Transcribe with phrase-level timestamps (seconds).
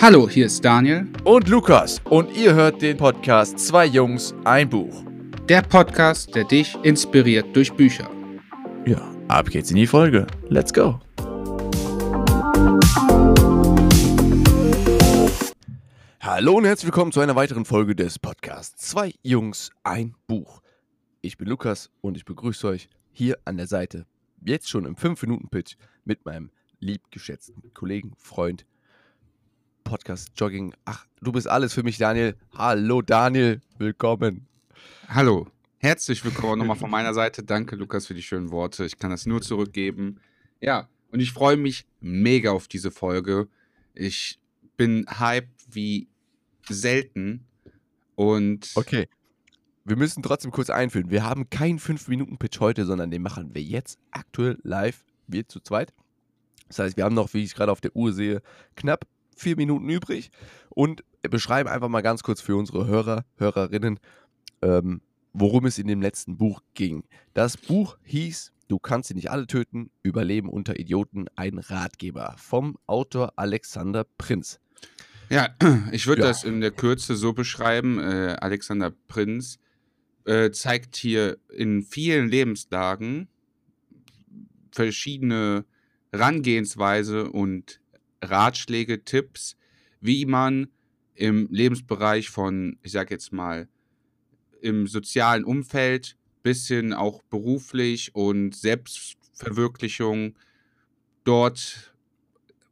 [0.00, 1.08] Hallo, hier ist Daniel.
[1.24, 2.00] Und Lukas.
[2.04, 5.04] Und ihr hört den Podcast Zwei Jungs, ein Buch.
[5.48, 8.08] Der Podcast, der dich inspiriert durch Bücher.
[8.86, 10.28] Ja, ab geht's in die Folge.
[10.50, 11.00] Let's go.
[16.20, 20.62] Hallo und herzlich willkommen zu einer weiteren Folge des Podcasts Zwei Jungs, ein Buch.
[21.22, 24.06] Ich bin Lukas und ich begrüße euch hier an der Seite,
[24.44, 25.74] jetzt schon im 5-Minuten-Pitch
[26.04, 28.64] mit meinem liebgeschätzten Kollegen, Freund,
[29.88, 30.74] Podcast Jogging.
[30.84, 32.36] Ach, du bist alles für mich, Daniel.
[32.54, 33.62] Hallo, Daniel.
[33.78, 34.46] Willkommen.
[35.08, 35.46] Hallo.
[35.78, 37.42] Herzlich willkommen nochmal von meiner Seite.
[37.42, 38.84] Danke, Lukas, für die schönen Worte.
[38.84, 40.20] Ich kann das nur zurückgeben.
[40.60, 43.48] Ja, und ich freue mich mega auf diese Folge.
[43.94, 44.38] Ich
[44.76, 46.08] bin hype wie
[46.68, 47.46] selten.
[48.14, 48.72] Und.
[48.74, 49.08] Okay.
[49.86, 51.08] Wir müssen trotzdem kurz einführen.
[51.08, 55.02] Wir haben keinen 5-Minuten-Pitch heute, sondern den machen wir jetzt aktuell live.
[55.28, 55.94] Wir zu zweit.
[56.66, 58.42] Das heißt, wir haben noch, wie ich gerade auf der Uhr sehe,
[58.76, 59.06] knapp
[59.38, 60.30] vier Minuten übrig
[60.70, 63.98] und beschreiben einfach mal ganz kurz für unsere Hörer, Hörerinnen,
[64.62, 65.00] ähm,
[65.32, 67.04] worum es in dem letzten Buch ging.
[67.34, 72.76] Das Buch hieß Du kannst sie nicht alle töten, Überleben unter Idioten, ein Ratgeber vom
[72.86, 74.60] Autor Alexander Prinz.
[75.30, 75.48] Ja,
[75.90, 76.28] ich würde ja.
[76.28, 77.98] das in der Kürze so beschreiben.
[77.98, 79.58] Äh, Alexander Prinz
[80.26, 83.28] äh, zeigt hier in vielen Lebenslagen
[84.70, 85.64] verschiedene
[86.12, 87.80] Rangehensweise und
[88.22, 89.56] Ratschläge, Tipps,
[90.00, 90.68] wie man
[91.14, 93.68] im Lebensbereich von, ich sag jetzt mal,
[94.60, 100.36] im sozialen Umfeld bis hin auch beruflich und Selbstverwirklichung
[101.24, 101.92] dort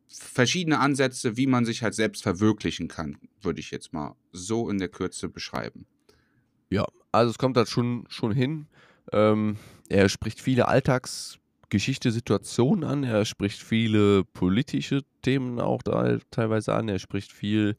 [0.09, 4.79] verschiedene Ansätze, wie man sich halt selbst verwirklichen kann, würde ich jetzt mal so in
[4.79, 5.87] der Kürze beschreiben.
[6.71, 8.67] Ja, also es kommt halt schon, schon hin.
[9.13, 9.57] Ähm,
[9.89, 11.39] er spricht viele Alltags-
[11.69, 13.05] Geschichte, Situation an.
[13.05, 16.89] Er spricht viele politische Themen auch da teilweise an.
[16.89, 17.77] Er spricht viel.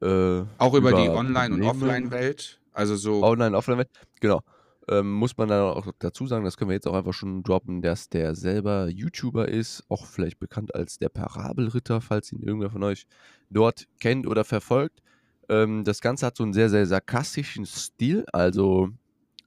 [0.00, 2.60] Äh, auch über, über die Online- und Offline-Welt.
[2.72, 3.22] Also so.
[3.22, 4.40] Online- und Offline-Welt, genau.
[4.88, 7.82] Ähm, muss man dann auch dazu sagen, das können wir jetzt auch einfach schon droppen,
[7.82, 12.82] dass der selber YouTuber ist, auch vielleicht bekannt als der Parabelritter, falls ihn irgendwer von
[12.82, 13.06] euch
[13.50, 15.00] dort kennt oder verfolgt.
[15.48, 18.88] Ähm, das Ganze hat so einen sehr, sehr sarkastischen Stil, also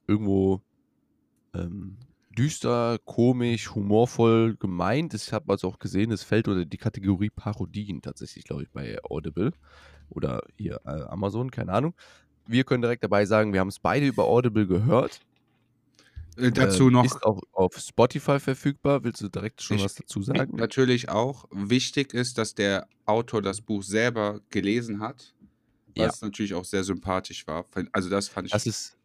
[0.06, 0.62] irgendwo
[1.54, 1.96] ähm,
[2.36, 5.14] düster, komisch, humorvoll gemeint.
[5.14, 8.98] Ich habe also auch gesehen, es fällt unter die Kategorie Parodien tatsächlich, glaube ich, bei
[9.04, 9.52] Audible
[10.10, 11.94] oder hier äh, Amazon, keine Ahnung.
[12.46, 15.20] Wir können direkt dabei sagen, wir haben es beide über Audible gehört.
[16.36, 17.04] Äh, dazu äh, noch.
[17.04, 19.04] Ist auch auf Spotify verfügbar.
[19.04, 20.56] Willst du direkt schon ich, was dazu sagen?
[20.56, 21.46] Natürlich auch.
[21.50, 25.34] Wichtig ist, dass der Autor das Buch selber gelesen hat.
[25.96, 26.26] Was ja.
[26.26, 27.64] natürlich auch sehr sympathisch war.
[27.92, 28.52] Also, das fand ich.
[28.52, 28.96] Das ist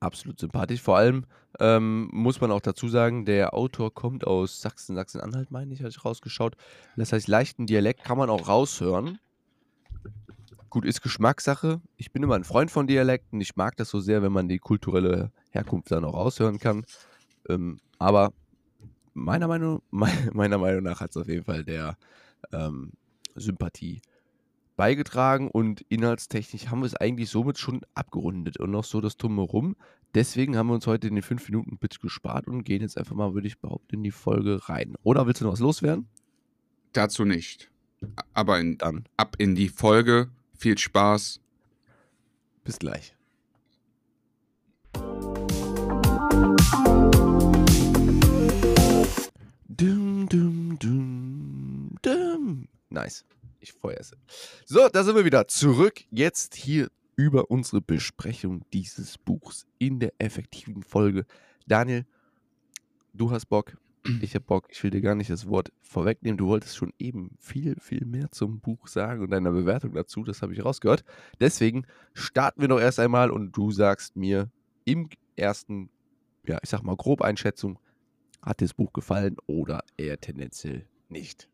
[0.00, 0.82] absolut sympathisch.
[0.82, 1.26] Vor allem
[1.58, 5.90] ähm, muss man auch dazu sagen, der Autor kommt aus Sachsen, Sachsen-Anhalt, meine ich, habe
[5.90, 6.56] ich rausgeschaut.
[6.96, 9.18] Das heißt, leichten Dialekt kann man auch raushören.
[10.70, 11.80] Gut, ist Geschmackssache.
[11.96, 13.40] Ich bin immer ein Freund von Dialekten.
[13.40, 16.84] Ich mag das so sehr, wenn man die kulturelle Herkunft dann auch raushören kann.
[17.48, 18.32] Ähm, aber
[19.14, 21.96] meiner Meinung, meiner Meinung nach hat es auf jeden Fall der
[22.52, 22.92] ähm,
[23.34, 24.00] Sympathie
[24.80, 29.76] beigetragen und inhaltstechnisch haben wir es eigentlich somit schon abgerundet und noch so das Drumherum.
[30.14, 33.58] Deswegen haben wir uns heute den 5-Minuten-Pitch gespart und gehen jetzt einfach mal, würde ich
[33.58, 34.94] behaupten, in die Folge rein.
[35.02, 36.08] Oder willst du noch was loswerden?
[36.94, 37.70] Dazu nicht.
[38.32, 40.30] Aber in, dann ab in die Folge.
[40.56, 41.42] Viel Spaß.
[42.64, 43.14] Bis gleich.
[49.68, 52.68] Dum, dum, dum, dum.
[52.88, 53.26] Nice.
[53.60, 54.12] Ich feuere es.
[54.64, 56.00] So, da sind wir wieder zurück.
[56.10, 61.26] Jetzt hier über unsere Besprechung dieses Buchs in der effektiven Folge.
[61.66, 62.06] Daniel,
[63.12, 63.76] du hast Bock.
[64.22, 64.68] Ich habe Bock.
[64.70, 66.38] Ich will dir gar nicht das Wort vorwegnehmen.
[66.38, 70.24] Du wolltest schon eben viel, viel mehr zum Buch sagen und deiner Bewertung dazu.
[70.24, 71.04] Das habe ich rausgehört.
[71.38, 74.50] Deswegen starten wir doch erst einmal und du sagst mir
[74.86, 75.90] im ersten,
[76.46, 77.78] ja, ich sag mal, grob Einschätzung,
[78.40, 81.50] hat dir das Buch gefallen oder eher tendenziell nicht?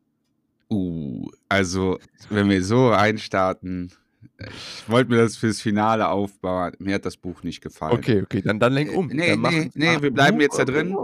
[0.71, 1.99] Uh, also,
[2.29, 3.93] wenn wir so reinstarten,
[4.39, 6.73] ich wollte mir das fürs Finale aufbauen.
[6.79, 7.97] Mir hat das Buch nicht gefallen.
[7.97, 9.09] Okay, okay, dann, dann lenk um.
[9.09, 10.95] Nee, dann nee, nee, wir bleiben jetzt da drin.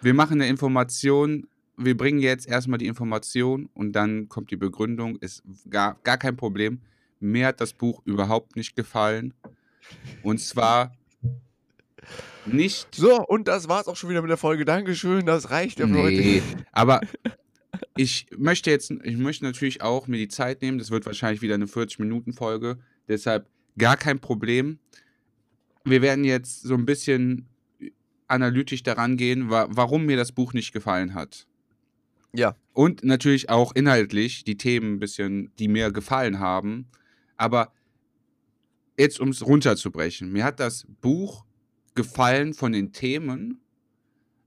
[0.00, 1.46] Wir machen eine Information.
[1.76, 5.16] Wir bringen jetzt erstmal die Information und dann kommt die Begründung.
[5.16, 6.80] Ist gar, gar kein Problem.
[7.20, 9.34] Mir hat das Buch überhaupt nicht gefallen.
[10.22, 10.92] Und zwar
[12.46, 12.94] nicht.
[12.94, 14.64] So, und das war's auch schon wieder mit der Folge.
[14.64, 16.42] Dankeschön, das reicht ja nee, heute.
[16.72, 17.00] Aber
[17.96, 20.78] ich möchte jetzt, ich möchte natürlich auch mir die Zeit nehmen.
[20.78, 22.78] Das wird wahrscheinlich wieder eine 40-Minuten-Folge.
[23.08, 24.78] Deshalb gar kein Problem.
[25.84, 27.48] Wir werden jetzt so ein bisschen
[28.28, 31.46] analytisch daran gehen, wa warum mir das Buch nicht gefallen hat.
[32.32, 32.56] Ja.
[32.72, 36.86] Und natürlich auch inhaltlich die Themen ein bisschen, die mir gefallen haben.
[37.36, 37.72] Aber
[38.98, 41.44] jetzt, um es runterzubrechen, mir hat das Buch
[41.94, 43.60] gefallen von den Themen,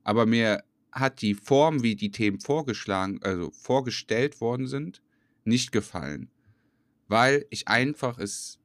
[0.04, 5.02] aber mir hat die Form, wie die Themen vorgeschlagen, also vorgestellt worden sind,
[5.44, 6.30] nicht gefallen.
[7.08, 8.60] Weil ich einfach es,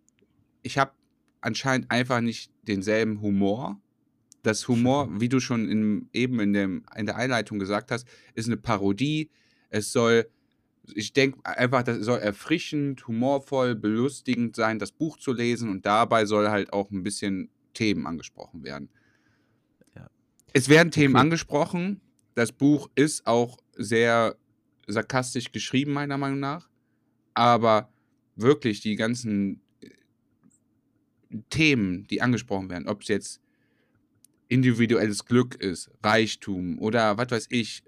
[0.62, 0.92] ich habe
[1.40, 3.80] anscheinend einfach nicht denselben Humor.
[4.42, 8.46] Das Humor, wie du schon in, eben in, dem, in der Einleitung gesagt hast, ist
[8.46, 9.30] eine Parodie.
[9.70, 10.28] Es soll,
[10.94, 16.26] ich denke einfach, das soll erfrischend, humorvoll, belustigend sein, das Buch zu lesen und dabei
[16.26, 18.88] soll halt auch ein bisschen Themen angesprochen werden.
[19.94, 20.08] Ja.
[20.52, 21.22] Es werden Themen Okay.
[21.22, 22.00] angesprochen.
[22.34, 24.36] Das Buch ist auch sehr
[24.86, 26.68] sarkastisch geschrieben, meiner Meinung nach.
[27.34, 27.90] Aber
[28.36, 29.88] wirklich die ganzen äh,
[31.50, 33.40] Themen, die angesprochen werden, ob es jetzt
[34.48, 37.82] individuelles Glück ist, Reichtum oder was weiß ich.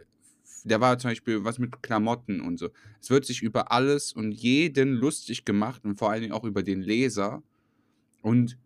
[0.65, 2.71] Da war zum Beispiel was mit Klamotten und so.
[3.01, 6.63] Es wird sich über alles und jeden lustig gemacht und vor allen Dingen auch über
[6.63, 7.43] den Leser.
[8.23, 8.59] Und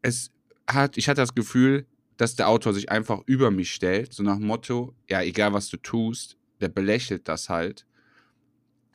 [0.00, 0.30] es
[0.66, 1.86] hat, ich hatte das Gefühl,
[2.20, 5.78] dass der Autor sich einfach über mich stellt, so nach Motto, ja, egal was du
[5.78, 7.86] tust, der belächelt das halt.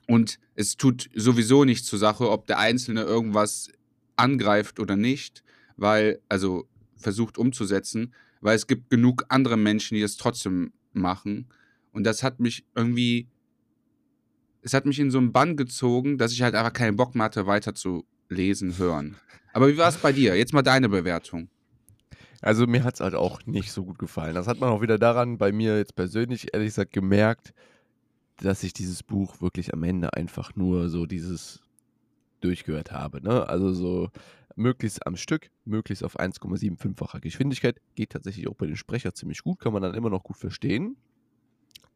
[0.07, 3.71] Und es tut sowieso nichts zur Sache, ob der Einzelne irgendwas
[4.15, 5.43] angreift oder nicht,
[5.75, 6.67] weil, also
[6.97, 11.47] versucht umzusetzen, weil es gibt genug andere Menschen, die das trotzdem machen.
[11.93, 13.27] Und das hat mich irgendwie,
[14.61, 17.25] es hat mich in so einen Bann gezogen, dass ich halt einfach keinen Bock mehr
[17.25, 19.15] hatte, weiter zu lesen, hören.
[19.51, 20.35] Aber wie war es bei dir?
[20.35, 21.49] Jetzt mal deine Bewertung.
[22.41, 24.35] Also mir hat es halt auch nicht so gut gefallen.
[24.35, 27.53] Das hat man auch wieder daran, bei mir jetzt persönlich, ehrlich gesagt, gemerkt,
[28.37, 31.61] dass ich dieses Buch wirklich am Ende einfach nur so dieses
[32.41, 33.21] durchgehört habe.
[33.21, 33.47] Ne?
[33.47, 34.09] Also so
[34.55, 37.81] möglichst am Stück, möglichst auf 1,75-facher Geschwindigkeit.
[37.95, 40.97] Geht tatsächlich auch bei den Sprecher ziemlich gut, kann man dann immer noch gut verstehen.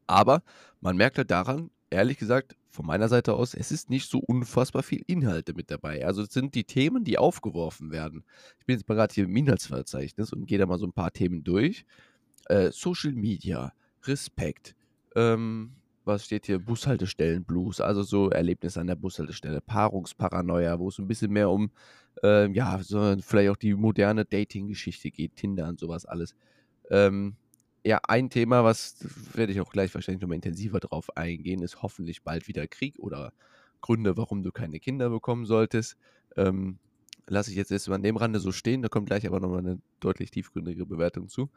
[0.08, 0.42] Aber
[0.82, 4.84] man merkt halt daran, ehrlich gesagt, von meiner Seite aus, es ist nicht so unfassbar
[4.84, 6.06] viel Inhalte mit dabei.
[6.06, 8.24] Also es sind die Themen, die aufgeworfen werden.
[8.60, 11.12] Ich bin jetzt mal gerade hier im Inhaltsverzeichnis und gehe da mal so ein paar
[11.12, 11.86] Themen durch.
[12.46, 14.76] Äh, Social Media, Respekt,
[15.16, 15.72] ähm,
[16.06, 16.60] was steht hier?
[16.60, 21.72] Bushaltestellen-Blues, also so Erlebnisse an der Bushaltestelle, Paarungsparanoia, wo es ein bisschen mehr um,
[22.24, 26.36] ähm, ja, so vielleicht auch die moderne Dating-Geschichte geht, Tinder und sowas alles.
[26.90, 27.36] Ähm,
[27.84, 28.98] ja, ein Thema, was
[29.34, 33.34] werde ich auch gleich wahrscheinlich nochmal intensiver drauf eingehen, ist hoffentlich bald wieder Krieg oder
[33.82, 35.98] Gründe, warum du keine Kinder bekommen solltest.
[36.36, 36.78] Ähm,
[37.28, 39.80] lasse ich jetzt erstmal an dem Rande so stehen, da kommt gleich aber nochmal eine
[40.00, 41.50] deutlich tiefgründige Bewertung zu.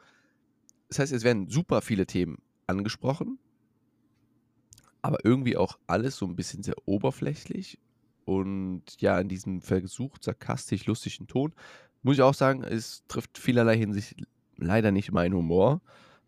[0.88, 3.38] Das heißt, es werden super viele Themen angesprochen,
[5.00, 7.78] aber irgendwie auch alles so ein bisschen sehr oberflächlich
[8.24, 11.54] und ja, in diesem versucht sarkastisch lustigen Ton.
[12.02, 14.16] Muss ich auch sagen, es trifft vielerlei Hinsicht
[14.56, 15.80] leider nicht meinen Humor,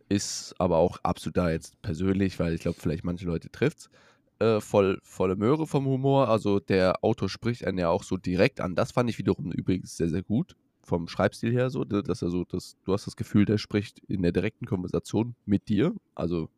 [0.09, 3.91] ist aber auch absolut da jetzt persönlich, weil ich glaube, vielleicht manche Leute trifft
[4.39, 6.29] äh, voll, volle Möhre vom Humor.
[6.29, 8.75] Also der Autor spricht einen ja auch so direkt an.
[8.75, 10.57] Das fand ich wiederum übrigens sehr, sehr gut.
[10.83, 14.01] Vom Schreibstil her so, ne, dass er so, dass, du hast das Gefühl, der spricht
[14.01, 15.95] in der direkten Konversation mit dir.
[16.15, 16.51] Also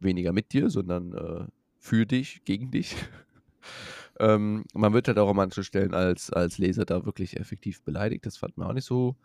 [0.00, 1.46] weniger mit dir, sondern äh,
[1.78, 2.96] für dich, gegen dich.
[4.18, 8.26] ähm, man wird halt auch an manchen Stellen als, als Leser da wirklich effektiv beleidigt.
[8.26, 9.16] Das fand mir auch nicht so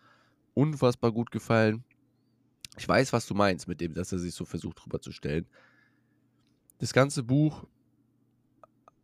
[0.53, 1.83] unfassbar gut gefallen.
[2.79, 5.45] Ich weiß, was du meinst mit dem, dass er sich so versucht rüberzustellen.
[6.77, 7.65] Das ganze Buch,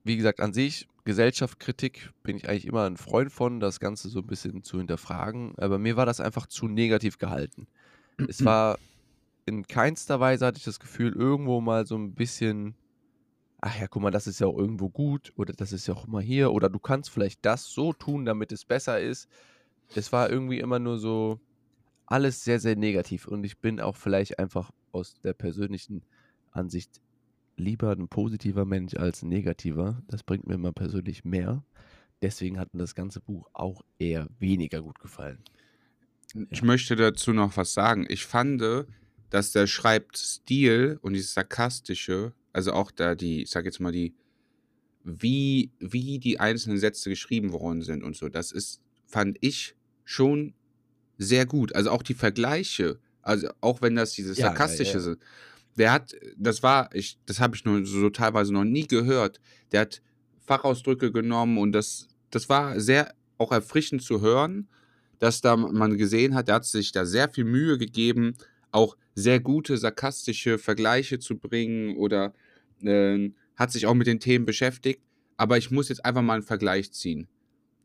[0.05, 4.19] wie gesagt, an sich, Gesellschaftskritik, bin ich eigentlich immer ein Freund von, das Ganze so
[4.19, 5.55] ein bisschen zu hinterfragen.
[5.57, 7.67] Aber mir war das einfach zu negativ gehalten.
[8.29, 8.79] Es war
[9.45, 12.75] in keinster Weise, hatte ich das Gefühl, irgendwo mal so ein bisschen,
[13.59, 16.07] ach ja, guck mal, das ist ja auch irgendwo gut oder das ist ja auch
[16.07, 19.27] immer hier oder du kannst vielleicht das so tun, damit es besser ist.
[19.95, 21.41] Es war irgendwie immer nur so
[22.05, 26.03] alles sehr, sehr negativ und ich bin auch vielleicht einfach aus der persönlichen
[26.51, 27.01] Ansicht
[27.57, 30.01] lieber ein positiver Mensch als ein negativer.
[30.07, 31.63] Das bringt mir immer persönlich mehr.
[32.21, 35.43] Deswegen hat mir das ganze Buch auch eher weniger gut gefallen.
[36.49, 38.05] Ich möchte dazu noch was sagen.
[38.09, 38.61] Ich fand,
[39.29, 44.13] dass der Schreibstil und dieses Sarkastische, also auch da die, ich sag jetzt mal, die,
[45.03, 50.53] wie, wie die einzelnen Sätze geschrieben worden sind und so, das ist, fand ich schon
[51.17, 51.75] sehr gut.
[51.75, 54.99] Also auch die Vergleiche, also auch wenn das dieses Ja, Sarkastische ja.
[54.99, 55.19] sind.
[55.77, 59.41] Der hat, das war, ich, das habe ich nur so teilweise noch nie gehört.
[59.71, 60.01] Der hat
[60.45, 64.67] Fachausdrücke genommen und das, das war sehr auch erfrischend zu hören,
[65.19, 68.35] dass da man gesehen hat, der hat sich da sehr viel Mühe gegeben,
[68.71, 72.33] auch sehr gute sarkastische Vergleiche zu bringen oder
[72.83, 75.01] äh, hat sich auch mit den Themen beschäftigt.
[75.37, 77.27] Aber ich muss jetzt einfach mal einen Vergleich ziehen.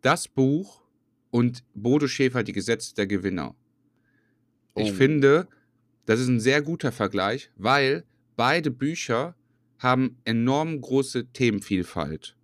[0.03, 0.83] Das Buch
[1.31, 3.55] und Bodo Schäfer, die Gesetze der Gewinner.
[4.77, 4.95] Ich Oh.
[4.95, 5.49] finde,
[6.07, 8.05] das ist ein sehr guter Vergleich, weil
[8.37, 9.37] beide Bücher
[9.79, 12.37] haben enorm große Themenvielfalt.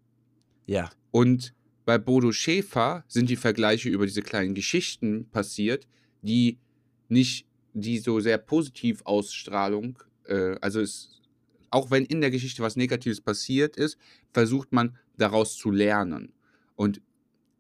[0.67, 0.91] Ja.
[1.11, 5.87] Und bei Bodo Schäfer sind die Vergleiche über diese kleinen Geschichten passiert,
[6.23, 6.59] die
[7.09, 11.21] nicht, die so sehr positiv Ausstrahlung, äh, also es,
[11.71, 13.99] auch wenn in der Geschichte was Negatives passiert ist,
[14.33, 16.33] versucht man daraus zu lernen.
[16.75, 17.01] Und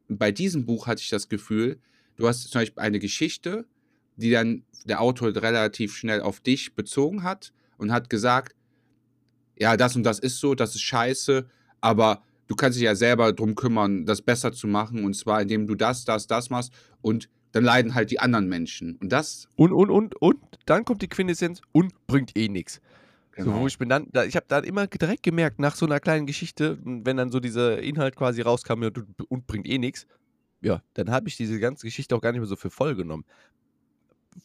[0.08, 1.78] bei diesem Buch hatte ich das Gefühl,
[2.16, 3.66] du hast zum Beispiel eine Geschichte,
[4.16, 8.54] die dann der Autor relativ schnell auf dich bezogen hat und hat gesagt,
[9.58, 11.46] ja, das und das ist so, das ist scheiße,
[11.80, 15.66] aber du kannst dich ja selber darum kümmern, das besser zu machen und zwar indem
[15.66, 16.72] du das, das, das machst
[17.02, 18.96] und dann leiden halt die anderen Menschen.
[18.96, 19.48] Und das.
[19.56, 20.36] Und, und, und, und,
[20.66, 22.82] dann kommt die Quintessenz und bringt eh nichts.
[23.36, 23.52] Genau.
[23.52, 26.00] So, wo ich bin dann, da, ich habe dann immer direkt gemerkt, nach so einer
[26.00, 30.06] kleinen Geschichte, wenn dann so dieser Inhalt quasi rauskam und, und bringt eh nichts,
[30.62, 33.26] ja, dann habe ich diese ganze Geschichte auch gar nicht mehr so für voll genommen.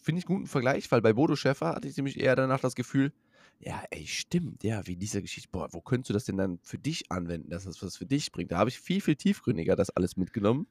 [0.02, 2.76] Finde ich einen guten Vergleich, weil bei Bodo Schäfer hatte ich nämlich eher danach das
[2.76, 3.14] Gefühl,
[3.60, 6.78] ja, ey, stimmt, ja, wie diese Geschichte, boah, wo könntest du das denn dann für
[6.78, 8.52] dich anwenden, dass das was für dich bringt?
[8.52, 10.68] Da habe ich viel, viel tiefgründiger das alles mitgenommen,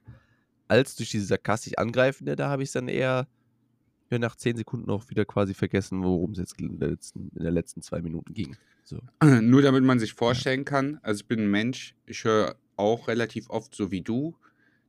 [0.68, 3.28] als durch diese sarkastisch Angreifende, da habe ich es dann eher
[4.10, 7.44] ja, nach zehn Sekunden auch wieder quasi vergessen, worum es jetzt in, der letzten, in
[7.44, 8.56] den letzten zwei Minuten ging.
[8.82, 8.98] So.
[9.22, 13.48] Nur damit man sich vorstellen kann, also ich bin ein Mensch, ich höre auch relativ
[13.50, 14.36] oft so wie du,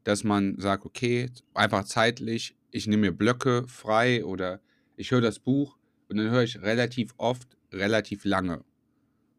[0.04, 4.62] dass man sagt, okay, einfach zeitlich, ich nehme mir Blöcke frei oder
[4.96, 5.78] ich höre das Buch
[6.10, 8.64] und dann höre ich relativ oft relativ lange.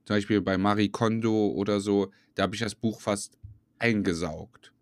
[0.04, 3.38] Zum Beispiel bei Marie Kondo oder so, da habe ich das Buch fast
[3.78, 4.72] eingesaugt.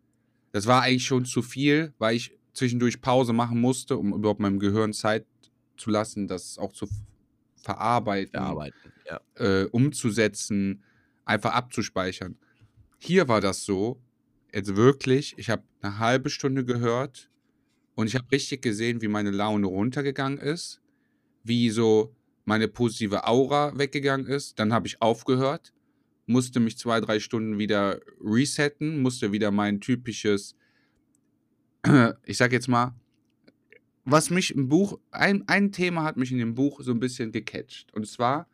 [0.52, 4.58] Das war eigentlich schon zu viel, weil ich zwischendurch Pause machen musste, um überhaupt meinem
[4.58, 5.26] Gehirn Zeit
[5.76, 6.86] zu lassen, das auch zu
[7.56, 9.20] verarbeiten, verarbeiten ja.
[9.36, 10.82] äh, umzusetzen,
[11.24, 12.36] einfach abzuspeichern.
[12.98, 14.00] Hier war das so,
[14.52, 17.30] jetzt wirklich, ich habe eine halbe Stunde gehört
[17.94, 20.80] und ich habe richtig gesehen, wie meine Laune runtergegangen ist,
[21.42, 22.14] wie so
[22.44, 24.58] meine positive Aura weggegangen ist.
[24.58, 25.72] Dann habe ich aufgehört,
[26.26, 30.56] musste mich zwei, drei Stunden wieder resetten, musste wieder mein typisches,
[32.24, 32.94] ich sag jetzt mal,
[34.04, 37.32] was mich im Buch, ein, ein Thema hat mich in dem Buch so ein bisschen
[37.32, 37.92] gecatcht.
[37.94, 38.48] Und zwar,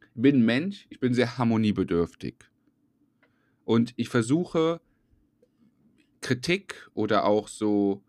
[0.00, 2.36] ich bin ein Mensch, ich bin sehr harmoniebedürftig.
[3.64, 4.80] Und ich versuche
[6.20, 8.02] Kritik oder auch so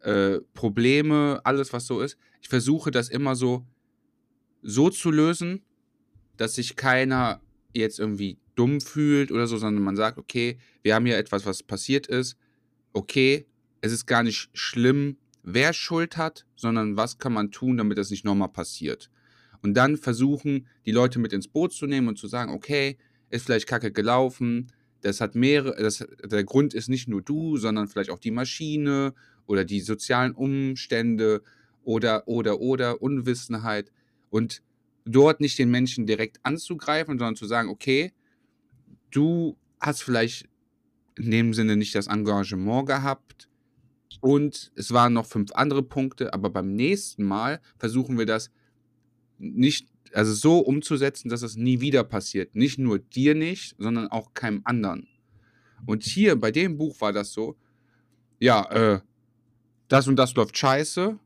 [0.00, 3.66] äh, Probleme, alles was so ist, ich versuche das immer so
[4.62, 5.62] so zu lösen,
[6.36, 7.40] dass sich keiner
[7.74, 11.62] jetzt irgendwie dumm fühlt oder so, sondern man sagt, okay, wir haben hier etwas, was
[11.62, 12.36] passiert ist.
[12.92, 13.46] Okay,
[13.82, 18.10] es ist gar nicht schlimm, wer Schuld hat, sondern was kann man tun, damit das
[18.10, 19.10] nicht nochmal passiert.
[19.60, 22.96] Und dann versuchen, die Leute mit ins Boot zu nehmen und zu sagen, okay,
[23.28, 24.68] ist vielleicht kacke gelaufen,
[25.02, 29.14] das hat mehrere, das, der Grund ist nicht nur du, sondern vielleicht auch die Maschine
[29.46, 31.42] oder die sozialen Umstände
[31.82, 33.90] oder, oder, oder Unwissenheit
[34.30, 34.62] und
[35.04, 38.12] dort nicht den Menschen direkt anzugreifen, sondern zu sagen, okay,
[39.10, 40.48] du hast vielleicht
[41.16, 43.48] in dem Sinne nicht das Engagement gehabt
[44.20, 48.50] und es waren noch fünf andere Punkte, aber beim nächsten Mal versuchen wir das
[49.38, 52.54] nicht, also so umzusetzen, dass es nie wieder passiert.
[52.54, 55.08] Nicht nur dir nicht, sondern auch keinem anderen.
[55.86, 57.56] Und hier bei dem Buch war das so,
[58.38, 59.00] ja, äh,
[59.88, 61.18] das und das läuft scheiße,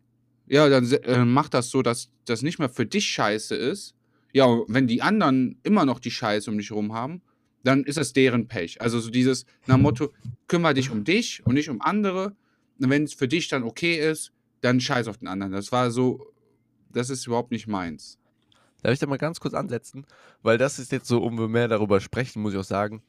[0.49, 3.95] ja, dann äh, mach das so, dass das nicht mehr für dich scheiße ist.
[4.33, 7.23] Ja, wenn die anderen immer noch die Scheiße um dich herum haben,
[7.65, 8.81] dann ist das deren Pech.
[8.81, 10.13] Also so dieses nach Motto,
[10.47, 12.37] kümmere dich um dich und nicht um andere.
[12.79, 15.53] Wenn es für dich dann okay ist, dann scheiß auf den anderen.
[15.53, 16.33] Das war so,
[16.91, 18.19] das ist überhaupt nicht meins.
[18.83, 20.07] Darf ich da mal ganz kurz ansetzen?
[20.43, 23.03] Weil das ist jetzt so, um wir mehr darüber sprechen, muss ich auch sagen,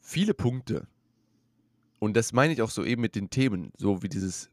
[0.00, 0.86] viele Punkte,
[1.98, 4.50] und das meine ich auch so eben mit den Themen, so wie dieses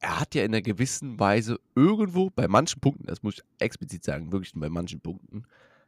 [0.00, 4.04] er hat ja in einer gewissen Weise irgendwo, bei manchen Punkten, das muss ich explizit
[4.04, 5.44] sagen, wirklich bei manchen Punkten,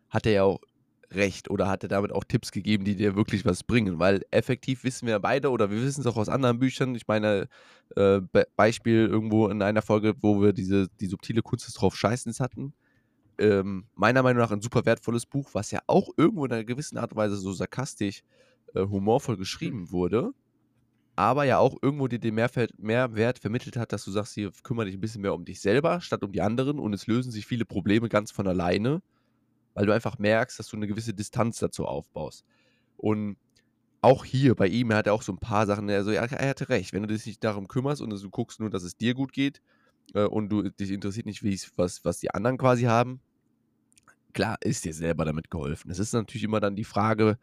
[0.09, 0.61] hat er ja auch
[1.13, 3.99] recht oder hat er damit auch Tipps gegeben, die dir wirklich was bringen.
[3.99, 6.95] Weil effektiv wissen wir beide oder wir wissen es auch aus anderen Büchern.
[6.95, 7.49] Ich meine,
[7.97, 11.97] äh, Be Beispiel irgendwo in einer Folge, wo wir diese, die subtile Kunst des drauf
[11.97, 12.75] Scheißens hatten.
[13.39, 16.99] Ähm, meiner Meinung nach ein super wertvolles Buch, was ja auch irgendwo in einer gewissen
[16.99, 18.23] Art und Weise so sarkastisch,
[18.75, 20.33] äh, humorvoll geschrieben wurde
[21.21, 24.87] aber ja auch irgendwo dir den Mehrwert, Mehrwert vermittelt hat, dass du sagst, hier kümmere
[24.87, 27.47] dich ein bisschen mehr um dich selber statt um die anderen und es lösen sich
[27.47, 29.03] viele Probleme ganz von alleine,
[29.75, 32.45] weil du einfach merkst, dass du eine gewisse Distanz dazu aufbaust.
[32.97, 33.37] Und
[34.03, 36.69] auch hier bei ihm, er hat auch so ein paar Sachen, er, so, er hatte
[36.69, 39.33] recht, wenn du dich nicht darum kümmerst und du guckst nur, dass es dir gut
[39.33, 39.61] geht
[40.15, 43.21] äh, und du dich interessiert nicht, wie was, was die anderen quasi haben,
[44.33, 45.91] klar ist dir selber damit geholfen.
[45.91, 47.39] Es ist natürlich immer dann die Frage,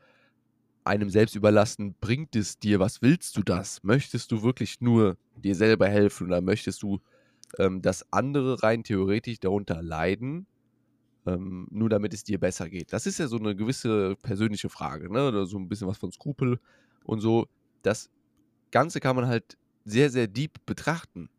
[0.84, 3.84] einem selbst überlassen, bringt es dir, was willst du das?
[3.84, 7.02] Möchtest du wirklich nur dir selber helfen oder möchtest du,
[7.60, 10.48] ähm, dass andere rein theoretisch darunter leiden?
[11.28, 12.94] Ähm, nur damit es dir besser geht.
[12.94, 15.28] Das ist ja so eine gewisse persönliche Frage, ne?
[15.28, 16.60] Oder so ein bisschen was von Skrupel
[17.04, 17.48] und so.
[17.84, 18.10] Das
[18.72, 21.30] Ganze kann man halt sehr, sehr deep betrachten.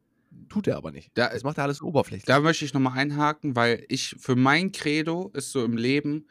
[0.49, 1.11] Tut er aber nicht.
[1.14, 2.26] Da, Das macht er alles oberflächlich.
[2.26, 6.26] da möchte ich nochmal einhaken, weil ich für mein Credo ist so im Leben,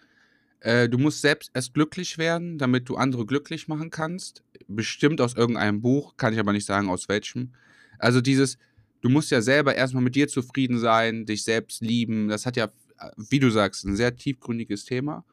[0.59, 4.43] äh, du musst selbst erst glücklich werden, damit du andere glücklich machen kannst.
[4.67, 7.53] Bestimmt aus irgendeinem Buch, kann ich aber nicht sagen, aus welchem.
[7.99, 8.57] Also dieses,
[9.01, 12.27] du musst ja selber erstmal mit dir zufrieden sein, dich selbst lieben.
[12.27, 12.69] Das hat ja,
[13.17, 15.23] wie du sagst, ein sehr tiefgründiges Thema.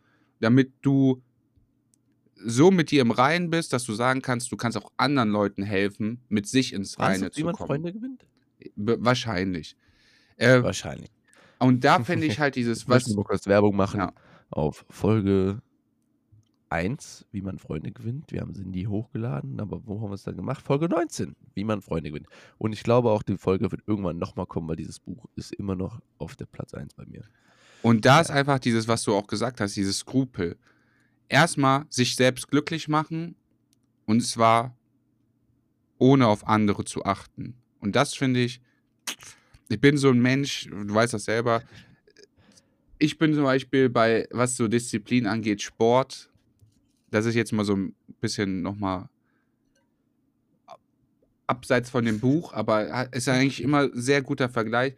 [0.40, 1.23] Damit du
[2.37, 5.62] so mit dir im Reinen bist, dass du sagen kannst, du kannst auch anderen Leuten
[5.62, 7.66] helfen, mit sich ins Weißt Reine du, wie zu man kommen.
[7.68, 8.26] Freunde gewinnt?
[8.76, 9.76] Be- Wahrscheinlich.
[10.37, 11.11] Äh, Wahrscheinlich.
[11.59, 13.06] und da finde ich halt dieses, Ich was.
[13.09, 14.12] nur kurz Werbung machen Ja.
[14.50, 15.62] auf Folge
[16.71, 18.33] 1, wie man Freunde gewinnt.
[18.33, 20.61] Wir haben sie nie hochgeladen, aber wo haben wir es dann gemacht?
[20.64, 22.26] Folge 19, wie man Freunde gewinnt.
[22.59, 25.76] Und ich glaube auch, die Folge wird irgendwann nochmal kommen, weil dieses Buch ist immer
[25.76, 27.23] noch auf der Platz 1 bei mir.
[27.85, 28.37] Und da ist Ja.
[28.37, 30.57] einfach dieses, was du auch gesagt hast, dieses Skrupel.
[31.29, 33.37] Erstmal sich selbst glücklich machen
[34.07, 34.75] und zwar
[35.99, 37.55] ohne auf andere zu achten.
[37.81, 38.62] Und das finde ich,
[39.69, 41.62] ich bin so ein Mensch, du weißt das selber.
[42.99, 46.31] Ich bin zum Beispiel bei, was so Disziplin angeht, Sport.
[47.11, 49.11] Das ist jetzt mal so ein bisschen nochmal
[51.47, 54.97] abseits von dem Buch, aber ist eigentlich immer sehr guter Vergleich.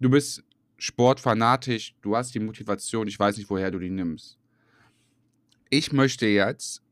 [0.00, 0.42] Du bist
[0.78, 4.38] sportfanatisch, du hast die Motivation, ich weiß nicht, woher du die nimmst.
[5.70, 6.82] Ich möchte jetzt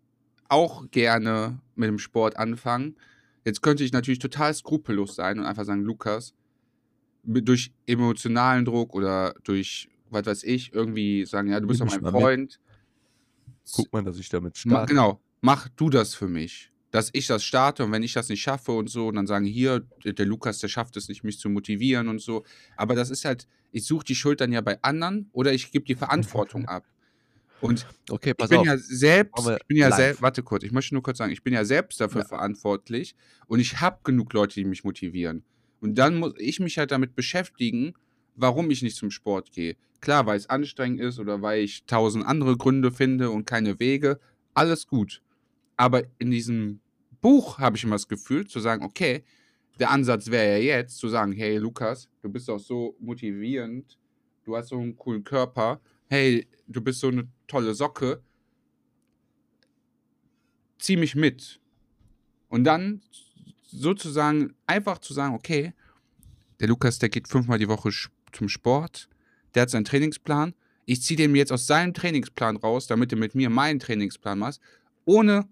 [0.48, 2.96] auch gerne mit dem Sport anfangen.
[3.44, 6.34] Jetzt könnte ich natürlich total skrupellos sein und einfach sagen, Lukas,
[7.24, 12.12] durch emotionalen Druck oder durch, was weiß ich, irgendwie sagen, ja, du bist doch mein.
[12.12, 12.60] Freund.
[13.72, 14.92] Guck mal, dass ich damit starte.
[14.92, 16.70] genau, mach du das für mich.
[16.94, 19.46] Dass ich das starte und wenn ich das nicht schaffe und so, und dann sagen,
[19.46, 22.44] hier, der Lukas, der schafft es nicht, mich zu motivieren und so.
[22.76, 25.84] Aber das ist halt, ich suche die Schuld dann ja bei anderen oder ich gebe
[25.84, 26.86] die Verantwortung ab.
[27.60, 28.66] Und Okay, ich bin auf.
[28.66, 31.52] ja selbst, ich bin ja selbst, warte kurz, ich möchte nur kurz sagen, ich bin
[31.54, 32.28] ja selbst dafür Ja.
[32.28, 33.14] verantwortlich
[33.46, 35.44] und ich habe genug Leute, die mich motivieren.
[35.80, 37.94] Und dann muss ich mich halt damit beschäftigen,
[38.34, 39.76] warum ich nicht zum Sport gehe.
[40.00, 44.20] Klar, weil es anstrengend ist oder weil ich tausend andere Gründe finde und keine Wege.
[44.54, 45.22] Alles gut.
[45.76, 46.80] Aber in diesem
[47.24, 49.24] Buch habe ich immer das Gefühl zu sagen, okay,
[49.78, 53.98] der Ansatz wäre ja jetzt zu sagen, hey Lukas, du bist doch so motivierend,
[54.44, 58.22] du hast so einen coolen Körper, hey, du bist so eine tolle Socke,
[60.78, 61.62] zieh mich mit.
[62.50, 63.00] Und dann
[63.68, 65.72] sozusagen einfach zu sagen, okay,
[66.60, 67.88] der Lukas, der geht fünfmal die Woche
[68.32, 69.08] zum Sport,
[69.54, 70.52] der hat seinen Trainingsplan,
[70.84, 74.60] ich ziehe den jetzt aus seinem Trainingsplan raus, damit du mit mir meinen Trainingsplan machst,
[75.06, 75.48] ohne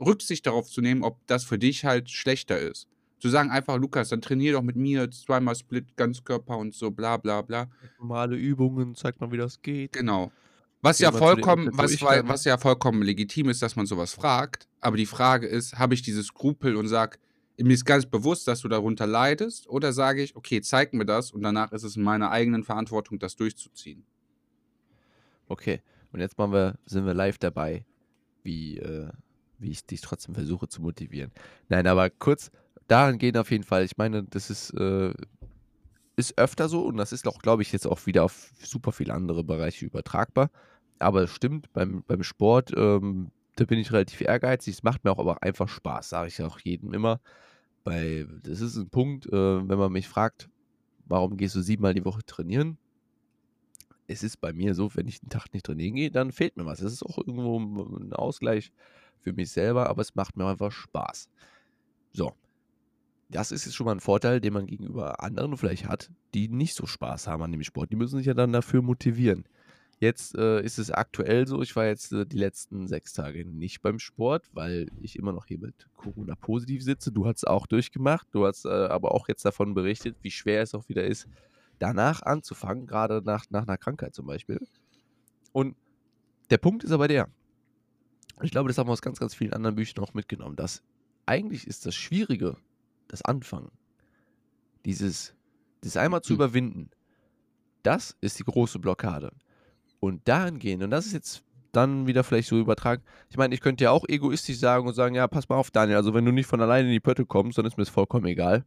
[0.00, 2.88] Rücksicht darauf zu nehmen, ob das für dich halt schlechter ist.
[3.18, 7.16] Zu sagen einfach, Lukas, dann trainier doch mit mir zweimal Split, Ganzkörper und so, bla
[7.16, 7.68] bla bla.
[7.98, 9.92] Normale Übungen, zeigt mal, wie das geht.
[9.92, 10.30] Genau.
[10.82, 14.68] Was ja vollkommen, was, was ja vollkommen legitim ist, dass man sowas fragt.
[14.80, 17.18] Aber die Frage ist, habe ich dieses Skrupel und sage,
[17.58, 21.30] mir ist ganz bewusst, dass du darunter leidest, oder sage ich, okay, zeig mir das
[21.30, 24.04] und danach ist es in meiner eigenen Verantwortung, das durchzuziehen.
[25.48, 25.80] Okay,
[26.12, 27.84] und jetzt machen wir, sind wir live dabei,
[28.42, 29.08] wie, äh,
[29.58, 31.32] wie ich dich trotzdem versuche zu motivieren.
[31.68, 32.50] Nein, aber kurz,
[32.88, 33.84] dahingehend auf jeden Fall.
[33.84, 35.12] Ich meine, das ist, äh,
[36.16, 39.14] ist öfter so und das ist auch, glaube ich, jetzt auch wieder auf super viele
[39.14, 40.50] andere Bereiche übertragbar.
[40.98, 44.74] Aber es stimmt, beim, beim Sport, ähm, da bin ich relativ ehrgeizig.
[44.74, 47.20] Es macht mir auch aber einfach Spaß, sage ich auch jedem immer.
[47.84, 50.48] Weil das ist ein Punkt, äh, wenn man mich fragt,
[51.06, 52.78] warum gehst du siebenmal die Woche trainieren?
[54.08, 56.66] es ist bei mir so, wenn ich einen Tag nicht trainieren gehe, dann fehlt mir
[56.66, 56.80] was.
[56.80, 58.72] Das ist auch irgendwo ein Ausgleich
[59.20, 61.28] für mich selber, aber es macht mir einfach Spaß.
[62.12, 62.32] So.
[63.28, 66.74] Das ist jetzt schon mal ein Vorteil, den man gegenüber anderen vielleicht hat, die nicht
[66.74, 67.90] so Spaß haben an dem Sport.
[67.90, 69.44] Die müssen sich ja dann dafür motivieren.
[69.98, 73.80] Jetzt äh, ist es aktuell so, ich war jetzt äh, die letzten sechs Tage nicht
[73.80, 77.10] beim Sport, weil ich immer noch hier mit Corona positiv sitze.
[77.10, 78.28] Du hast es auch durchgemacht.
[78.30, 81.26] Du hast äh, aber auch jetzt davon berichtet, wie schwer es auch wieder ist,
[81.78, 84.60] danach anzufangen, gerade nach, nach einer Krankheit zum Beispiel.
[85.52, 85.76] Und
[86.50, 87.28] der Punkt ist aber der,
[88.42, 90.82] ich glaube, das haben wir aus ganz, ganz vielen anderen Büchern auch mitgenommen, dass
[91.24, 92.56] eigentlich ist das Schwierige,
[93.08, 93.70] das Anfangen,
[94.84, 95.34] dieses,
[95.80, 96.34] das einmal zu Hm.
[96.36, 96.90] überwinden,
[97.82, 99.32] das ist die große Blockade.
[100.00, 103.84] Und dahingehend, und das ist jetzt dann wieder vielleicht so übertragen, ich meine, ich könnte
[103.84, 106.46] ja auch egoistisch sagen und sagen, ja, pass mal auf, Daniel, also wenn du nicht
[106.46, 108.64] von alleine in die Pötte kommst, dann ist mir das vollkommen egal.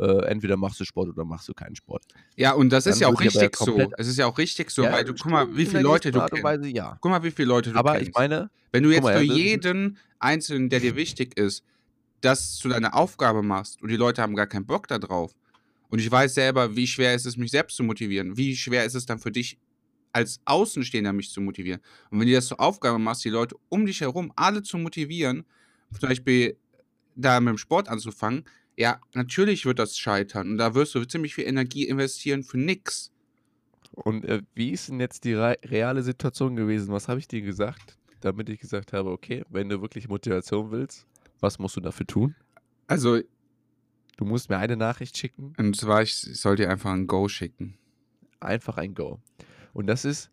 [0.00, 2.04] Äh, entweder machst du Sport oder machst du keinen Sport.
[2.34, 3.78] Ja, und das ist Dann ja auch richtig so.
[3.98, 6.20] Es ist ja auch richtig so, Ja, weil du, guck mal, wie viele Leute du
[6.24, 6.42] kennst.
[6.42, 6.96] Weise ja.
[7.02, 8.08] Guck mal, wie viele Leute du Aber kennst.
[8.08, 11.62] ich meine, Wenn du jetzt mal, für das ist- jeden Einzelnen, der dir wichtig ist,
[12.22, 15.32] das zu deiner Aufgabe machst und die Leute haben gar keinen Bock da drauf.
[15.90, 18.36] Und ich weiß selber, wie schwer ist es, mich selbst zu motivieren.
[18.38, 19.58] Wie schwer ist es dann für dich,
[20.12, 21.80] als Außenstehender mich zu motivieren.
[22.10, 25.44] Und wenn du das zur Aufgabe machst, die Leute um dich herum alle zu motivieren,
[25.98, 26.56] zum Beispiel
[27.16, 28.44] da mit dem Sport anzufangen,
[28.76, 33.12] ja, natürlich wird das scheitern und da wirst du ziemlich viel Energie investieren für nix.
[33.92, 36.92] Und äh, wie ist denn jetzt die re reale Situation gewesen?
[36.92, 41.06] Was habe ich dir gesagt, damit ich gesagt habe, okay, wenn du wirklich Motivation willst,
[41.40, 42.34] was musst du dafür tun?
[42.86, 43.20] Also,
[44.20, 47.78] Du musst mir eine Nachricht schicken, und zwar, ich soll dir einfach ein Go schicken.
[48.38, 49.18] einfach ein Go.
[49.72, 50.30] Und das ist,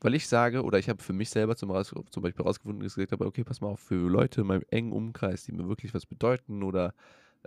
[0.00, 2.96] weil ich sage, oder ich habe für mich selber zum, zum Beispiel rausgefunden, dass ich
[2.96, 5.94] gesagt habe, okay, pass mal auf, für Leute in meinem engen Umkreis, die mir wirklich
[5.94, 6.94] was bedeuten oder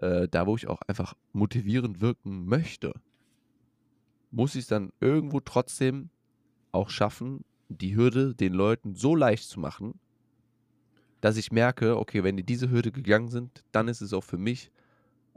[0.01, 2.93] äh, da, wo ich auch einfach motivierend wirken möchte,
[4.31, 6.09] muss ich es dann irgendwo trotzdem
[6.71, 9.99] auch schaffen, die Hürde den Leuten so leicht zu machen,
[11.21, 14.37] dass ich merke, okay, wenn die diese Hürde gegangen sind, dann ist es auch für
[14.37, 14.71] mich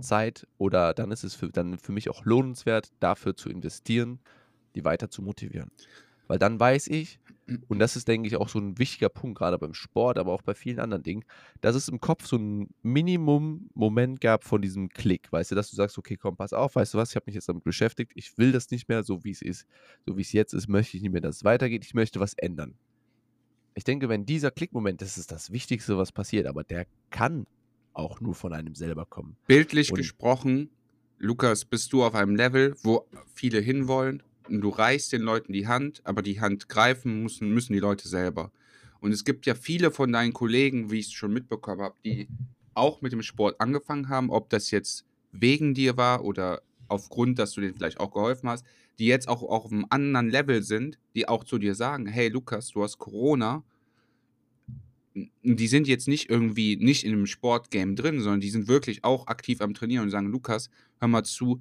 [0.00, 4.18] Zeit oder dann ist es für, dann für mich auch lohnenswert, dafür zu investieren,
[4.74, 5.70] die weiter zu motivieren.
[6.26, 7.20] Weil dann weiß ich,
[7.68, 10.42] und das ist, denke ich, auch so ein wichtiger Punkt, gerade beim Sport, aber auch
[10.42, 11.24] bei vielen anderen Dingen,
[11.60, 15.76] dass es im Kopf so ein Minimum-Moment gab von diesem Klick, weißt du, dass du
[15.76, 18.36] sagst, okay, komm, pass auf, weißt du was, ich habe mich jetzt damit beschäftigt, ich
[18.38, 19.66] will das nicht mehr so, wie es ist,
[20.06, 22.34] so wie es jetzt ist, möchte ich nicht mehr, dass es weitergeht, ich möchte was
[22.34, 22.74] ändern.
[23.74, 27.46] Ich denke, wenn dieser Klickmoment, das ist das Wichtigste, was passiert, aber der kann
[27.92, 29.36] auch nur von einem selber kommen.
[29.46, 30.70] Bildlich Und- gesprochen,
[31.18, 36.00] Lukas, bist du auf einem Level, wo viele hinwollen du reichst den Leuten die Hand,
[36.04, 38.50] aber die Hand greifen müssen, müssen die Leute selber.
[39.00, 42.28] Und es gibt ja viele von deinen Kollegen, wie ich es schon mitbekommen habe, die
[42.74, 47.52] auch mit dem Sport angefangen haben, ob das jetzt wegen dir war oder aufgrund, dass
[47.52, 48.64] du denen vielleicht auch geholfen hast,
[48.98, 52.68] die jetzt auch auf einem anderen Level sind, die auch zu dir sagen, hey Lukas,
[52.68, 53.64] du hast Corona.
[55.42, 59.28] Die sind jetzt nicht irgendwie nicht in einem Sportgame drin, sondern die sind wirklich auch
[59.28, 61.60] aktiv am Trainieren und sagen, Lukas, hör mal zu,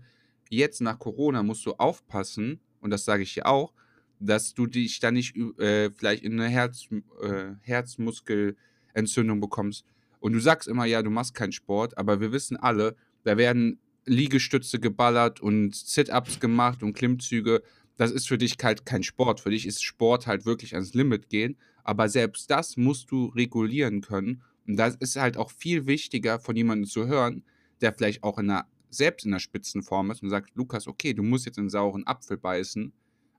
[0.49, 3.73] jetzt nach Corona musst du aufpassen, und das sage ich dir auch,
[4.19, 6.87] dass du dich da nicht äh, vielleicht in eine Herz,
[7.21, 9.85] äh, Herzmuskelentzündung bekommst.
[10.19, 13.79] Und du sagst immer, ja, du machst keinen Sport, aber wir wissen alle, da werden
[14.05, 17.63] Liegestütze geballert und Sit-Ups gemacht und Klimmzüge.
[17.97, 19.39] Das ist für dich halt kein Sport.
[19.39, 21.57] Für dich ist Sport halt wirklich ans Limit gehen.
[21.83, 24.43] Aber selbst das musst du regulieren können.
[24.67, 27.43] Und das ist halt auch viel wichtiger von jemandem zu hören,
[27.81, 28.65] der vielleicht auch in einer,
[28.95, 32.38] selbst in einer Spitzenform ist und sagt, Lukas, okay, du musst jetzt einen sauren Apfel
[32.38, 32.93] beißen,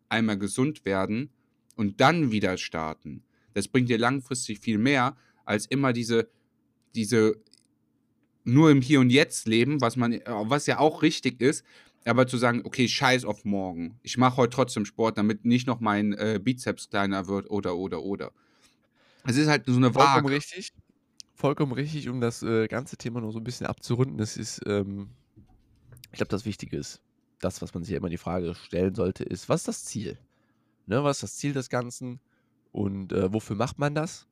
[0.08, 1.30] einmal gesund werden
[1.76, 3.24] und dann wieder starten.
[3.52, 6.28] Das bringt dir langfristig viel mehr, als immer diese,
[6.94, 7.36] diese
[8.44, 11.64] nur im Hier und Jetzt leben, was man, was ja auch richtig ist,
[12.04, 13.98] aber zu sagen, okay, scheiß auf morgen.
[14.02, 18.02] Ich mache heute trotzdem Sport, damit nicht noch mein äh, Bizeps kleiner wird oder oder
[18.02, 18.32] oder.
[19.26, 20.30] Es ist halt so eine Vollkommen Waage.
[20.30, 20.70] richtig.
[21.34, 24.18] Vollkommen richtig, um das äh, ganze Thema noch so ein bisschen abzurunden.
[24.18, 25.10] Das ist, ähm,
[26.14, 27.02] ich glaube, das Wichtige ist,
[27.40, 30.16] das, was man sich ja immer die Frage stellen sollte, ist, was ist das Ziel?
[30.86, 32.20] Ne, was ist das Ziel des Ganzen
[32.70, 34.28] und äh, wofür macht man das?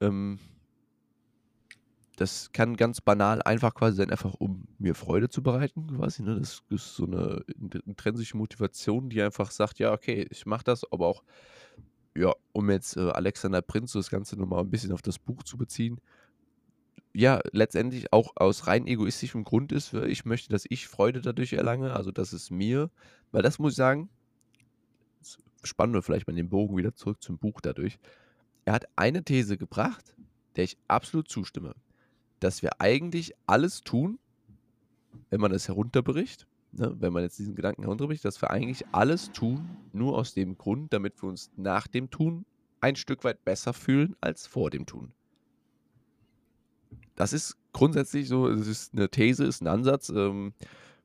[0.00, 0.38] Ähm,
[2.16, 6.22] das kann ganz banal einfach quasi sein, einfach um mir Freude zu bereiten, quasi.
[6.22, 6.38] Ne?
[6.38, 10.84] Das ist so eine int- intrinsische Motivation, die einfach sagt, ja, okay, ich mache das,
[10.92, 11.22] aber auch,
[12.14, 15.44] ja, um jetzt äh, Alexander Prinz so das Ganze nochmal ein bisschen auf das Buch
[15.44, 15.98] zu beziehen,
[17.12, 21.52] ja, letztendlich auch aus rein egoistischem Grund ist, weil ich möchte, dass ich Freude dadurch
[21.52, 22.90] erlange, also dass es mir,
[23.32, 24.08] weil das muss ich sagen,
[25.62, 27.98] spannen wir vielleicht mal den Bogen wieder zurück zum Buch dadurch.
[28.64, 30.14] Er hat eine These gebracht,
[30.56, 31.74] der ich absolut zustimme,
[32.38, 34.18] dass wir eigentlich alles tun,
[35.30, 39.32] wenn man es herunterbricht, ne, wenn man jetzt diesen Gedanken herunterbricht, dass wir eigentlich alles
[39.32, 42.46] tun, nur aus dem Grund, damit wir uns nach dem Tun
[42.80, 45.12] ein Stück weit besser fühlen als vor dem Tun.
[47.20, 50.54] Das ist grundsätzlich so, es ist eine These, ist ein Ansatz, ähm,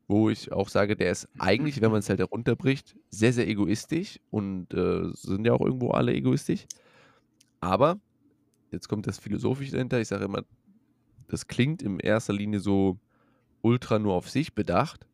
[0.08, 4.18] wo ich auch sage, der ist eigentlich, wenn man es halt herunterbricht, sehr, sehr egoistisch
[4.30, 6.64] und äh, sind ja auch irgendwo alle egoistisch.
[7.60, 7.98] Aber,
[8.70, 10.40] jetzt kommt das Philosophische dahinter, ich sage immer,
[11.28, 12.98] das klingt in erster Linie so
[13.60, 15.06] ultra nur auf sich bedacht,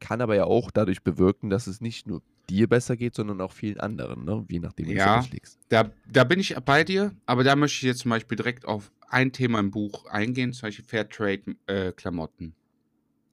[0.00, 3.52] kann aber ja auch dadurch bewirken, dass es nicht nur dir besser geht, sondern auch
[3.52, 4.44] vielen anderen, ne?
[4.48, 5.18] je nachdem, wie Ja.
[5.20, 5.58] du es legst.
[5.68, 8.90] Da, da bin ich bei dir, aber da möchte ich jetzt zum Beispiel direkt auf
[9.08, 12.54] ein Thema im Buch eingehen, zum Beispiel Fairtrade-Klamotten.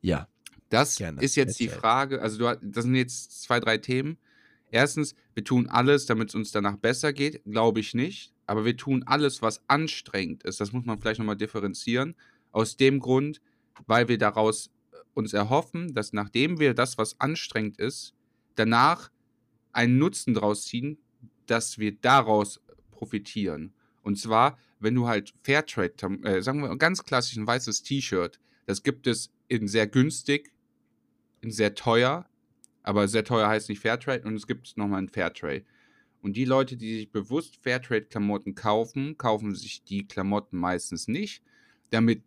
[0.01, 0.27] Ja,
[0.69, 1.21] Das Gerne.
[1.21, 1.79] ist jetzt die Erzähl.
[1.79, 4.17] Frage, also du, das sind jetzt zwei, drei Themen.
[4.71, 8.33] Erstens, wir tun alles, damit es uns danach besser geht, glaube ich nicht.
[8.47, 10.59] Aber wir tun alles, was anstrengend ist.
[10.59, 12.15] Das muss man vielleicht nochmal differenzieren.
[12.51, 13.41] Aus dem Grund,
[13.85, 18.13] weil wir daraus äh, uns erhoffen, dass nachdem wir das, was anstrengend ist,
[18.55, 19.11] danach
[19.71, 20.97] einen Nutzen draus ziehen,
[21.45, 23.73] dass wir daraus profitieren.
[24.01, 28.83] Und zwar, wenn du halt Fairtrade, äh, sagen wir ganz klassisch ein weißes T-Shirt, das
[28.83, 30.51] gibt es in sehr günstig,
[31.41, 32.27] in sehr teuer,
[32.83, 35.65] aber sehr teuer heißt nicht Fairtrade und es gibt nochmal ein Fairtrade.
[36.21, 41.43] Und die Leute, die sich bewusst Fairtrade-Klamotten kaufen, kaufen sich die Klamotten meistens nicht,
[41.91, 42.23] damit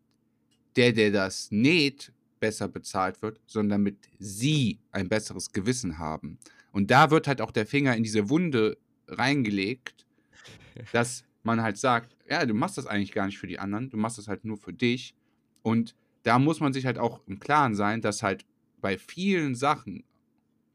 [0.76, 6.38] der, der das näht, besser bezahlt wird, sondern damit sie ein besseres Gewissen haben.
[6.72, 10.06] Und da wird halt auch der Finger in diese Wunde reingelegt,
[10.92, 13.96] dass man halt sagt, ja, du machst das eigentlich gar nicht für die anderen, du
[13.96, 15.14] machst das halt nur für dich.
[15.62, 18.44] Und da muss man sich halt auch im Klaren sein, dass halt
[18.80, 20.04] bei vielen Sachen,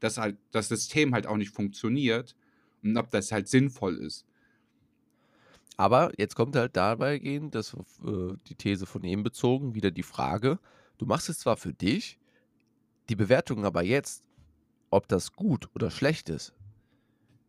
[0.00, 2.34] dass halt das System halt auch nicht funktioniert
[2.82, 4.26] und ob das halt sinnvoll ist.
[5.76, 7.74] Aber jetzt kommt halt dabei gehen, das
[8.04, 10.58] äh, die These von ihm bezogen, wieder die Frage,
[10.98, 12.18] du machst es zwar für dich,
[13.08, 14.24] die Bewertung aber jetzt,
[14.90, 16.54] ob das gut oder schlecht ist,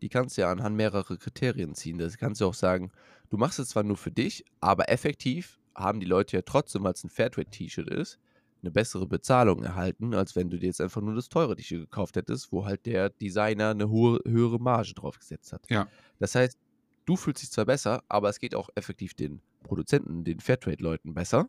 [0.02, 1.98] die kannst du ja anhand mehrerer Kriterien ziehen.
[1.98, 2.90] Das kannst du auch sagen,
[3.30, 6.92] du machst es zwar nur für dich, aber effektiv haben die Leute ja trotzdem, weil
[6.92, 8.18] es ein Fairtrade-T-Shirt ist,
[8.62, 12.16] eine bessere Bezahlung erhalten, als wenn du dir jetzt einfach nur das teure T-Shirt gekauft
[12.16, 15.64] hättest, wo halt der Designer eine hohe, höhere Marge drauf gesetzt hat.
[15.70, 15.88] Ja.
[16.18, 16.58] Das heißt,
[17.04, 21.48] du fühlst dich zwar besser, aber es geht auch effektiv den Produzenten, den Fairtrade-Leuten besser.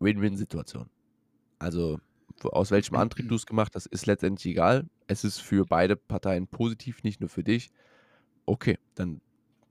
[0.00, 0.88] Win-Win-Situation.
[1.58, 1.98] Also,
[2.42, 4.88] aus welchem Antrieb du es gemacht hast, ist letztendlich egal.
[5.06, 7.70] Es ist für beide Parteien positiv, nicht nur für dich.
[8.44, 9.20] Okay, dann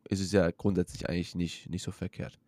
[0.09, 2.39] ist es ja grundsätzlich eigentlich nicht, nicht so verkehrt.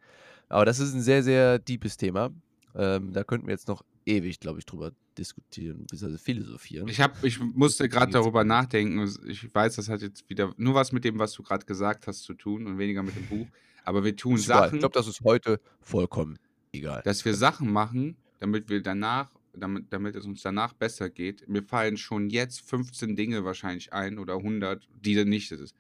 [0.50, 2.32] Aber das ist ein sehr, sehr deepes Thema.
[2.76, 6.18] Ähm, da könnten wir jetzt noch ewig, glaube ich, drüber diskutieren, bzw.
[6.18, 6.88] philosophieren.
[6.88, 9.12] Ich, hab, ich musste gerade darüber nachdenken.
[9.28, 12.24] Ich weiß, das hat jetzt wieder nur was mit dem, was du gerade gesagt hast,
[12.24, 13.48] zu tun und weniger mit dem Buch.
[13.84, 14.76] Aber wir tun Sachen.
[14.76, 16.38] Ich glaube, das ist heute vollkommen
[16.72, 17.02] egal.
[17.04, 21.48] Dass wir Sachen machen, damit wir danach, damit, damit es uns danach besser geht.
[21.48, 25.76] Mir fallen schon jetzt 15 Dinge wahrscheinlich ein oder 100, die dann nicht ist.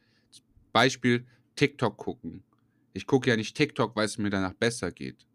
[0.71, 2.43] Beispiel TikTok gucken.
[2.93, 5.26] Ich gucke ja nicht TikTok, weil es mir danach besser geht.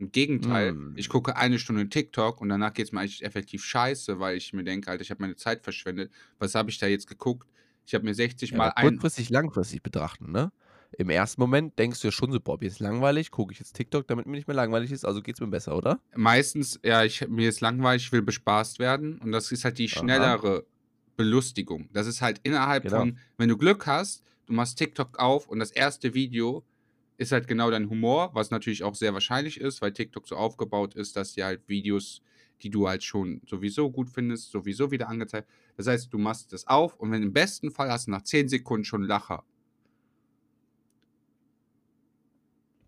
[0.00, 0.94] Im Gegenteil, mm.
[0.96, 4.52] ich gucke eine Stunde TikTok und danach geht es mir eigentlich effektiv scheiße, weil ich
[4.52, 6.10] mir denke, Alter, ich habe meine Zeit verschwendet.
[6.38, 7.48] Was habe ich da jetzt geguckt?
[7.86, 8.88] Ich habe mir 60 ja, Mal ein.
[8.88, 10.50] Kurzfristig, langfristig betrachten, ne?
[10.98, 14.06] Im ersten Moment denkst du ja schon so, Bob, jetzt langweilig, gucke ich jetzt TikTok,
[14.06, 16.00] damit mir nicht mehr langweilig ist, also geht es mir besser, oder?
[16.14, 19.88] Meistens, ja, ich, mir ist langweilig, ich will bespaßt werden und das ist halt die
[19.88, 20.62] schnellere Aha.
[21.16, 21.88] Belustigung.
[21.92, 22.98] Das ist halt innerhalb genau.
[22.98, 26.64] von, wenn du Glück hast, du machst TikTok auf und das erste Video
[27.16, 30.94] ist halt genau dein Humor, was natürlich auch sehr wahrscheinlich ist, weil TikTok so aufgebaut
[30.94, 32.22] ist, dass dir halt Videos,
[32.62, 35.48] die du halt schon sowieso gut findest, sowieso wieder angezeigt.
[35.76, 38.48] Das heißt, du machst das auf und wenn im besten Fall hast du nach 10
[38.48, 39.44] Sekunden schon Lacher.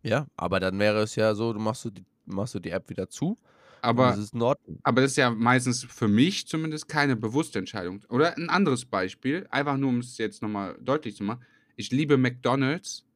[0.06, 2.88] Ja, aber dann wäre es ja so, du machst du die, machst du die App
[2.88, 3.38] wieder zu.
[3.82, 8.02] Aber das, ist aber das ist ja meistens für mich zumindest keine bewusste Entscheidung.
[8.08, 11.44] Oder ein anderes Beispiel, einfach nur um es jetzt nochmal deutlich zu machen.
[11.76, 13.06] Ich liebe McDonalds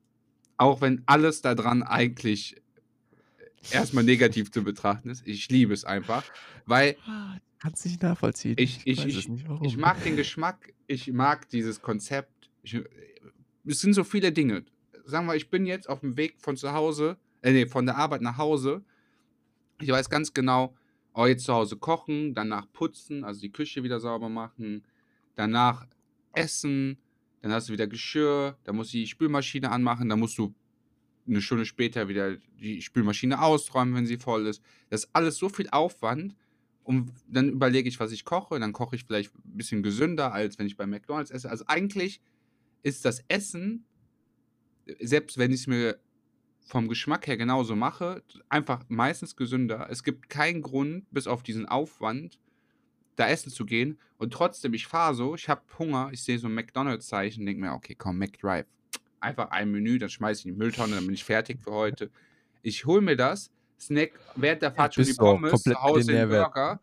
[0.60, 2.60] auch wenn alles daran eigentlich
[3.70, 5.26] erstmal negativ zu betrachten ist.
[5.26, 6.22] Ich liebe es einfach,
[6.66, 6.96] weil.
[7.58, 8.56] Kannst nicht nachvollziehen.
[8.58, 12.50] Ich, ich, ich, ich, ich, mag den Geschmack, ich mag dieses Konzept.
[12.62, 14.64] Es sind so viele Dinge.
[15.10, 17.96] Sagen wir, ich bin jetzt auf dem Weg von zu Hause, äh, nee, von der
[17.96, 18.82] Arbeit nach Hause.
[19.80, 20.74] Ich weiß ganz genau,
[21.14, 24.84] oh, jetzt zu Hause kochen, danach putzen, also die Küche wieder sauber machen,
[25.34, 25.86] danach
[26.32, 26.98] essen,
[27.42, 30.54] dann hast du wieder Geschirr, dann musst du die Spülmaschine anmachen, dann musst du
[31.26, 34.62] eine Stunde später wieder die Spülmaschine ausräumen, wenn sie voll ist.
[34.88, 36.36] Das ist alles so viel Aufwand.
[36.82, 38.58] Und dann überlege ich, was ich koche.
[38.58, 41.48] Dann koche ich vielleicht ein bisschen gesünder, als wenn ich bei McDonalds esse.
[41.48, 42.20] Also eigentlich
[42.82, 43.84] ist das Essen,
[45.00, 45.98] selbst wenn ich es mir
[46.66, 49.88] vom Geschmack her genauso mache, einfach meistens gesünder.
[49.90, 52.38] Es gibt keinen Grund, bis auf diesen Aufwand,
[53.16, 53.98] da essen zu gehen.
[54.18, 57.72] Und trotzdem, ich fahre so, ich habe Hunger, ich sehe so ein McDonalds-Zeichen, denke mir,
[57.72, 58.66] okay, komm, McDrive.
[59.18, 62.10] Einfach ein Menü, dann schmeiße ich in die Mülltonne, dann bin ich fertig für heute.
[62.62, 66.80] Ich hole mir das, snack während der Fahrt schon die Pommes, zu Hause den Burger,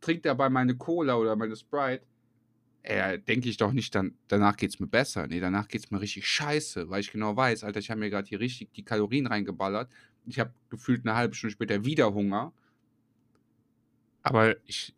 [0.00, 2.04] trinke dabei meine Cola oder meine Sprite.
[2.82, 5.26] Äh, denke ich doch nicht, dann, danach geht es mir besser.
[5.26, 8.10] Nee, danach geht es mir richtig scheiße, weil ich genau weiß, Alter, ich habe mir
[8.10, 9.90] gerade hier richtig die Kalorien reingeballert.
[10.26, 12.52] Ich habe gefühlt eine halbe Stunde später wieder Hunger.
[14.22, 14.94] Aber ich,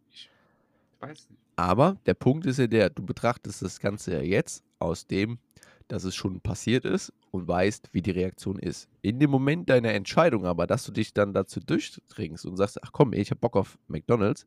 [1.00, 1.40] weiß nicht.
[1.56, 5.38] Aber der Punkt ist ja der, du betrachtest das Ganze ja jetzt aus dem,
[5.88, 8.88] dass es schon passiert ist und weißt, wie die Reaktion ist.
[9.02, 12.92] In dem Moment deiner Entscheidung aber, dass du dich dann dazu durchdringst und sagst, ach
[12.92, 14.46] komm, ich hab Bock auf McDonalds,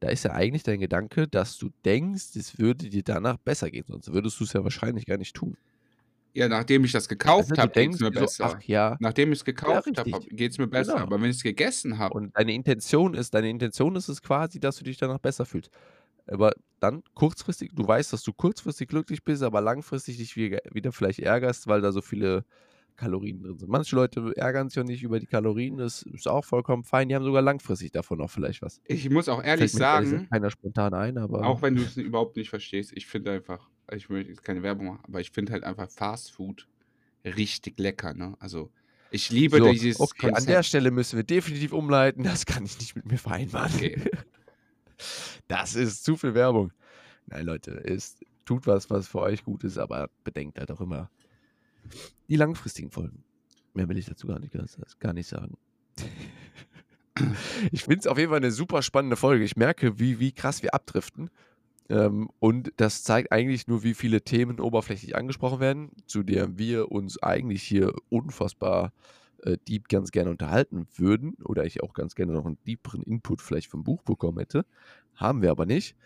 [0.00, 3.84] da ist ja eigentlich dein Gedanke, dass du denkst, es würde dir danach besser gehen,
[3.88, 5.56] sonst würdest du es ja wahrscheinlich gar nicht tun.
[6.34, 8.56] Ja, nachdem ich das gekauft also, habe, geht es mir so, besser.
[8.56, 8.96] Ach ja.
[9.00, 10.92] Nachdem ich es gekauft ja, habe, geht es mir besser.
[10.92, 11.04] Genau.
[11.04, 12.14] Aber wenn ich es gegessen habe.
[12.14, 15.70] Und deine Intention ist, deine Intention ist es quasi, dass du dich danach besser fühlst.
[16.26, 20.92] Aber dann kurzfristig, du weißt, dass du kurzfristig glücklich bist, aber langfristig dich wieder, wieder
[20.92, 22.44] vielleicht ärgerst, weil da so viele
[22.98, 23.70] Kalorien drin sind.
[23.70, 27.08] Manche Leute ärgern sich ja nicht über die Kalorien, das ist auch vollkommen fein.
[27.08, 28.82] Die haben sogar langfristig davon auch vielleicht was.
[28.84, 31.46] Ich muss auch ehrlich sagen, keiner spontan ein, aber.
[31.46, 34.88] Auch wenn du es überhaupt nicht verstehst, ich finde einfach, ich möchte jetzt keine Werbung
[34.88, 36.68] machen, aber ich finde halt einfach Fast Food
[37.24, 38.36] richtig lecker, ne?
[38.40, 38.70] Also,
[39.10, 40.66] ich liebe So, dieses okay, an der Konzept.
[40.66, 42.24] Stelle müssen wir definitiv umleiten.
[42.24, 43.72] Das kann ich nicht mit mir vereinbaren.
[43.74, 44.02] Okay.
[45.46, 46.72] Das ist zu viel Werbung.
[47.26, 51.08] Nein, Leute, es tut was, was für euch gut ist, aber bedenkt halt auch immer
[52.28, 53.24] die langfristigen Folgen.
[53.74, 54.52] Mehr will ich dazu gar nicht,
[54.98, 55.56] gar nicht sagen.
[57.72, 59.44] Ich finde es auf jeden Fall eine super spannende Folge.
[59.44, 61.30] Ich merke, wie, wie krass wir abdriften.
[61.88, 66.92] Ähm, und das zeigt eigentlich nur, wie viele Themen oberflächlich angesprochen werden, zu denen wir
[66.92, 68.92] uns eigentlich hier unfassbar
[69.42, 71.34] äh, deep ganz gerne unterhalten würden.
[71.44, 74.64] Oder ich auch ganz gerne noch einen deeperen Input vielleicht vom Buch bekommen hätte.
[75.14, 75.96] Haben wir aber nicht.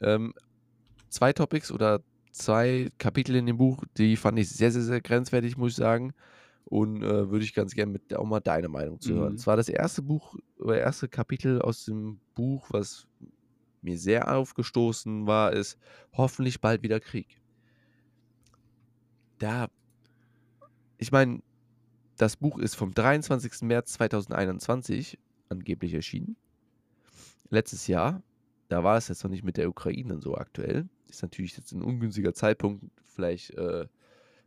[0.00, 0.34] Ähm,
[1.08, 2.02] zwei Topics oder
[2.36, 6.12] zwei Kapitel in dem Buch, die fand ich sehr, sehr, sehr grenzwertig, muss ich sagen.
[6.64, 9.32] Und äh, würde ich ganz gerne mit auch mal deine Meinung zu hören.
[9.32, 9.36] Mhm.
[9.36, 13.06] Es war das erste Buch, oder erste Kapitel aus dem Buch, was
[13.82, 15.78] mir sehr aufgestoßen war, ist
[16.12, 17.40] hoffentlich bald wieder Krieg.
[19.38, 19.68] Da,
[20.98, 21.40] ich meine,
[22.16, 23.62] das Buch ist vom 23.
[23.62, 25.18] März 2021
[25.48, 26.36] angeblich erschienen.
[27.48, 28.22] Letztes Jahr.
[28.68, 30.88] Da war es jetzt noch nicht mit der Ukraine so aktuell.
[31.08, 33.86] Ist natürlich jetzt ein ungünstiger Zeitpunkt, vielleicht, äh,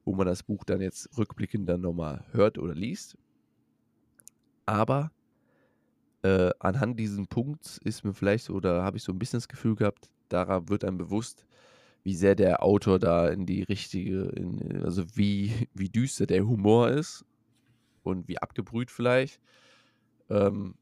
[0.05, 3.17] wo man das Buch dann jetzt rückblickend dann nochmal hört oder liest.
[4.65, 5.11] Aber
[6.21, 9.47] äh, anhand diesen Punkts ist mir vielleicht so, oder habe ich so ein bisschen das
[9.47, 11.45] Gefühl gehabt, daran wird einem bewusst,
[12.03, 16.89] wie sehr der Autor da in die richtige, in, also wie, wie düster der Humor
[16.89, 17.25] ist
[18.03, 19.39] und wie abgebrüht vielleicht.
[20.29, 20.75] Ähm,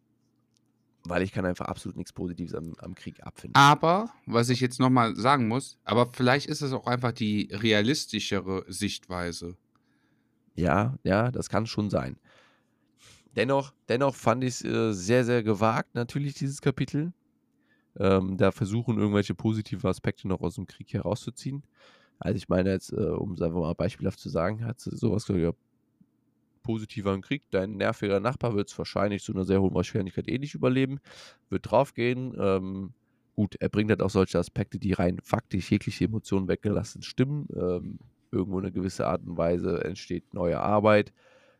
[1.09, 3.55] weil ich kann einfach absolut nichts Positives am, am Krieg abfinden.
[3.55, 8.65] Aber, was ich jetzt nochmal sagen muss, aber vielleicht ist es auch einfach die realistischere
[8.67, 9.57] Sichtweise.
[10.55, 12.17] Ja, ja, das kann schon sein.
[13.35, 17.13] Dennoch, dennoch fand ich es äh, sehr, sehr gewagt, natürlich, dieses Kapitel.
[17.99, 21.63] Ähm, da versuchen, irgendwelche positive Aspekte noch aus dem Krieg herauszuziehen.
[22.19, 25.43] Also ich meine jetzt, äh, um es einfach mal beispielhaft zu sagen, hat sowas gesagt,
[25.43, 25.51] ja,
[26.67, 30.37] positiver im Krieg, dein nerviger Nachbar wird es wahrscheinlich zu einer sehr hohen Wahrscheinlichkeit eh
[30.37, 30.99] nicht überleben,
[31.49, 32.35] wird draufgehen.
[32.37, 32.93] Ähm,
[33.37, 37.47] gut, er bringt halt auch solche Aspekte, die rein faktisch jegliche Emotionen weggelassen stimmen.
[37.55, 37.99] Ähm,
[38.33, 41.13] irgendwo in einer gewissen Art und Weise entsteht neue Arbeit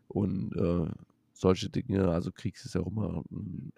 [0.10, 0.92] und äh,
[1.32, 2.10] solche Dinge.
[2.10, 3.72] Also Krieg ist ja auch immer ein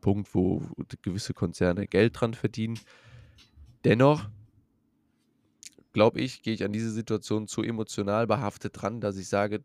[0.00, 0.62] Punkt, wo
[1.02, 2.80] gewisse Konzerne Geld dran verdienen.
[3.84, 4.30] Dennoch,
[5.92, 9.62] glaube ich, gehe ich an diese Situation zu emotional behaftet dran, dass ich sage,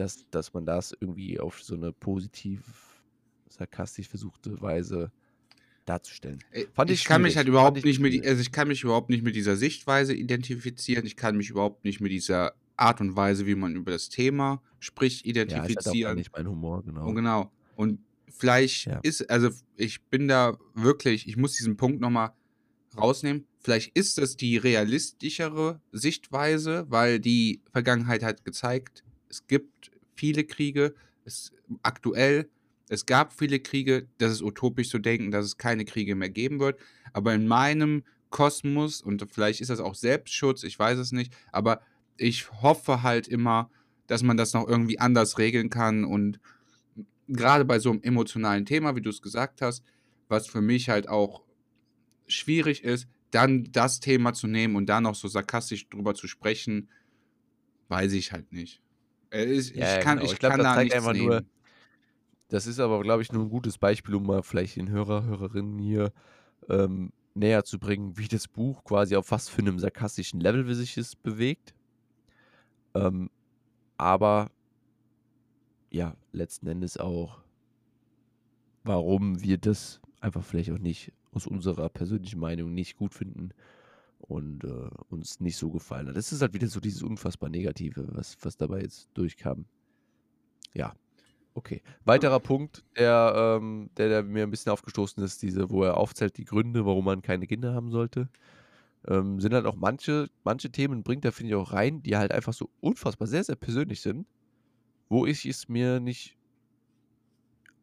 [0.00, 2.62] dass, dass man das irgendwie auf so eine positiv,
[3.48, 5.12] sarkastisch versuchte Weise
[5.84, 6.42] darzustellen.
[6.52, 8.82] Äh, Fand ich ich kann mich halt überhaupt ich nicht mit, also ich kann mich
[8.82, 11.04] überhaupt nicht mit dieser Sichtweise identifizieren.
[11.06, 14.62] Ich kann mich überhaupt nicht mit dieser Art und Weise, wie man über das Thema
[14.78, 16.16] spricht, Ja, ist halt identifizieren.
[16.16, 17.06] nicht mein Humor, genau.
[17.08, 17.52] Und genau.
[17.76, 19.00] Und vielleicht Ja.
[19.02, 22.32] ist, also ich bin da wirklich, ich muss diesen Punkt nochmal
[22.96, 23.46] rausnehmen.
[23.58, 30.94] Vielleicht ist das die realistischere Sichtweise, weil die Vergangenheit hat gezeigt, es gibt viele Kriege,
[31.24, 32.50] es aktuell,
[32.88, 36.58] es gab viele Kriege, das ist utopisch zu denken, dass es keine Kriege mehr geben
[36.58, 36.78] wird.
[37.12, 41.80] Aber in meinem Kosmos, und vielleicht ist das auch Selbstschutz, ich weiß es nicht, aber
[42.16, 43.70] ich hoffe halt immer,
[44.06, 46.40] dass man das noch irgendwie anders regeln kann und
[47.28, 49.84] gerade bei so einem emotionalen Thema, wie du es gesagt hast,
[50.28, 51.42] was für mich halt auch
[52.26, 56.88] schwierig ist, dann das Thema zu nehmen und da noch so sarkastisch drüber zu sprechen,
[57.88, 58.82] weiß ich halt nicht.
[59.30, 60.26] Äh, Ich, Ja, ich kann, genau.
[60.26, 61.28] ich Ich glaub, kann das da zeigt nichts einfach nehmen.
[61.28, 61.42] nur-
[62.48, 65.78] Das ist aber, glaube ich, nur ein gutes Beispiel, um mal vielleicht den Hörer, Hörerinnen
[65.78, 66.12] hier
[66.68, 70.74] ähm, näher zu bringen, wie das Buch quasi auf was für einem sarkastischen Level wie
[70.74, 71.74] sich es bewegt.
[72.94, 73.30] Ähm,
[73.96, 74.50] aber
[75.90, 77.40] ja, letzten Endes auch,
[78.82, 83.50] warum wir das einfach vielleicht auch nicht aus unserer persönlichen Meinung nicht gut finden
[84.20, 86.16] und äh, uns nicht so gefallen hat.
[86.16, 89.64] Das ist halt wieder so dieses unfassbar Negative, was, was dabei jetzt durchkam.
[90.74, 90.94] Ja,
[91.54, 91.82] okay.
[92.04, 96.36] Weiterer Punkt, der, ähm, der, der mir ein bisschen aufgestoßen ist, diese, wo er aufzählt,
[96.36, 98.28] die Gründe, warum man keine Kinder haben sollte.
[99.08, 102.32] Ähm, sind halt auch manche, manche Themen bringt er, finde ich, auch rein, die halt
[102.32, 104.26] einfach so unfassbar sehr, sehr persönlich sind,
[105.08, 106.36] wo ich es mir nicht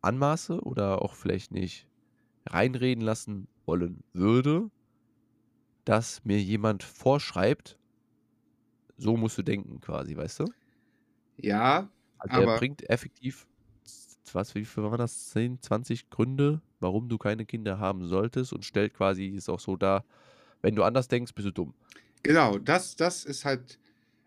[0.01, 1.87] anmaße oder auch vielleicht nicht
[2.45, 4.69] reinreden lassen wollen würde,
[5.87, 7.77] dass mir jemand vorschreibt,
[8.97, 10.45] so musst du denken, quasi, weißt du?
[11.37, 13.47] Ja, Also er Aber- bringt effektiv,
[14.33, 15.29] was, wie viel war das?
[15.29, 19.75] 10, 20 Gründe, warum du keine Kinder haben solltest und stellt quasi es auch so
[19.77, 20.03] dar,
[20.61, 21.73] wenn du anders denkst, bist du dumm.
[22.23, 23.79] genau, das, das ist halt,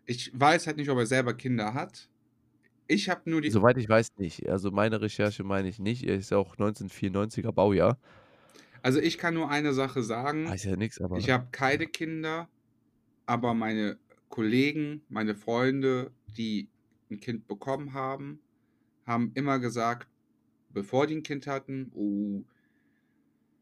[0.07, 2.09] ich weiß halt nicht, ob er selber Kinder hat.
[2.89, 4.49] Ich habe nur die, Soweit ich weiß nicht.
[4.49, 6.05] Also meine Recherche meine ich nicht.
[6.05, 7.99] Er ist auch 1994er Baujahr.
[8.83, 10.49] Also ich kann nur eine Sache sagen.
[10.49, 11.19] Weiß ja nichts, aber.
[11.19, 12.49] Ich habe keine Kinder
[13.31, 13.97] aber meine
[14.29, 16.69] Kollegen, meine Freunde, die
[17.13, 18.41] ein Kind bekommen haben,
[19.07, 20.09] haben immer gesagt,
[20.71, 22.43] bevor die ein Kind hatten, oh,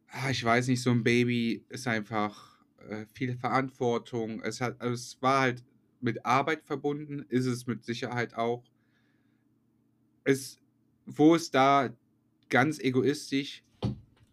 [0.08, 2.58] ah, ich weiß nicht, so ein Baby ist einfach
[2.88, 4.40] äh, viel Verantwortung.
[4.40, 5.64] Es hat, also es war halt
[6.00, 8.64] mit Arbeit verbunden, ist es mit Sicherheit auch.
[10.24, 10.58] Es,
[11.04, 11.94] wo ist da
[12.48, 13.62] ganz egoistisch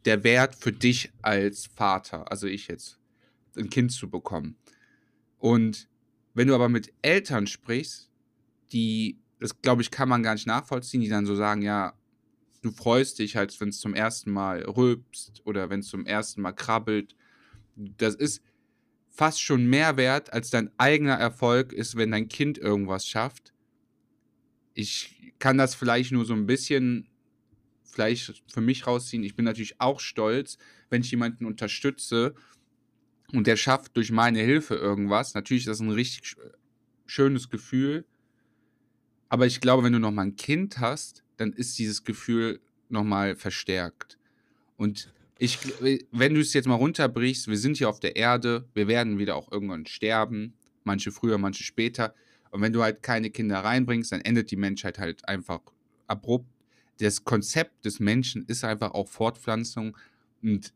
[0.06, 2.99] der Wert für dich als Vater, also ich jetzt,
[3.58, 4.56] ein Kind zu bekommen?
[5.39, 5.89] Und
[6.34, 8.10] wenn du aber mit Eltern sprichst,
[8.72, 11.93] die, das glaube ich, kann man gar nicht nachvollziehen, die dann so sagen, ja,
[12.62, 16.41] du freust dich halt, wenn es zum ersten Mal rülpst oder wenn es zum ersten
[16.41, 17.16] Mal krabbelt.
[17.76, 18.41] Das ist
[19.10, 23.53] fast schon mehr wert, als dein eigener Erfolg ist, wenn dein Kind irgendwas schafft.
[24.74, 27.08] Ich kann das vielleicht nur so ein bisschen
[27.96, 29.24] vielleicht für mich rausziehen.
[29.24, 30.58] Ich bin natürlich auch stolz,
[30.89, 32.36] wenn ich jemanden unterstütze
[33.34, 35.34] und der schafft durch meine Hilfe irgendwas.
[35.34, 36.36] Natürlich ist das ein richtig
[37.06, 38.06] schönes Gefühl.
[39.30, 43.04] Aber ich glaube, wenn du noch mal ein Kind hast, dann ist dieses Gefühl noch
[43.04, 44.20] mal verstärkt.
[44.78, 45.58] Und ich,
[46.12, 49.36] wenn du es jetzt mal runterbrichst, wir sind hier auf der Erde, wir werden wieder
[49.36, 52.14] auch irgendwann sterben, manche früher, manche später.
[52.52, 55.62] Und wenn du halt keine Kinder reinbringst, dann endet die Menschheit halt einfach
[56.08, 56.50] abrupt.
[57.00, 59.98] Das Konzept des Menschen ist einfach auch Fortpflanzung.
[60.41, 60.74] Und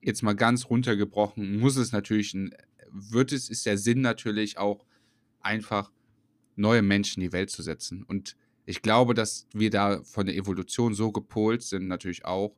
[0.00, 2.36] jetzt mal ganz runtergebrochen, muss es natürlich,
[2.90, 4.84] wird es, ist der Sinn natürlich auch
[5.40, 5.92] einfach
[6.56, 8.02] neue Menschen in die Welt zu setzen.
[8.02, 12.54] Und ich glaube, dass wir da von der Evolution so gepolt sind, natürlich auch,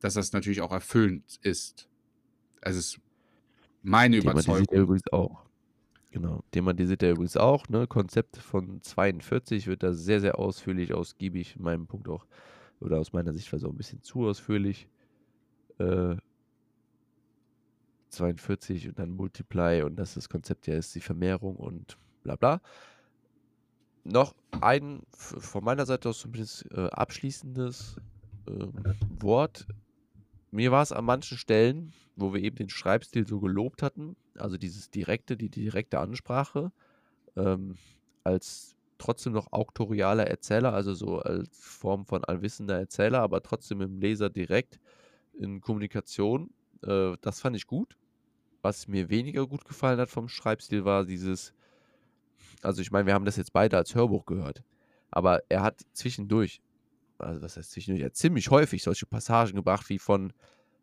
[0.00, 1.88] dass das natürlich auch erfüllend ist.
[2.60, 3.00] Also es ist
[3.82, 4.66] meine Überzeugung.
[4.70, 5.49] Er übrigens auch.
[6.10, 7.68] Genau, thematisiert er übrigens auch.
[7.68, 7.86] Ne?
[7.86, 12.26] Konzept von 42 wird da sehr, sehr ausführlich, ausgiebig, in meinem Punkt auch,
[12.80, 14.88] oder aus meiner Sicht war so ein bisschen zu ausführlich.
[15.78, 16.16] Äh,
[18.08, 22.60] 42 und dann Multiply und dass das Konzept ja ist die Vermehrung und bla bla.
[24.02, 28.00] Noch ein von meiner Seite aus zumindest äh, abschließendes
[28.48, 28.66] äh,
[29.20, 29.68] Wort
[30.50, 34.56] mir war es an manchen Stellen, wo wir eben den Schreibstil so gelobt hatten, also
[34.56, 36.72] dieses direkte, die direkte Ansprache,
[37.36, 37.76] ähm,
[38.24, 43.98] als trotzdem noch auktorialer Erzähler, also so als Form von allwissender Erzähler, aber trotzdem im
[43.98, 44.78] Leser direkt
[45.32, 46.50] in Kommunikation.
[46.82, 47.96] Äh, das fand ich gut.
[48.62, 51.54] Was mir weniger gut gefallen hat vom Schreibstil war dieses,
[52.62, 54.62] also ich meine, wir haben das jetzt beide als Hörbuch gehört,
[55.10, 56.60] aber er hat zwischendurch
[57.20, 60.32] also was heißt zwischendurch, ja, ziemlich häufig solche Passagen gebracht, wie von,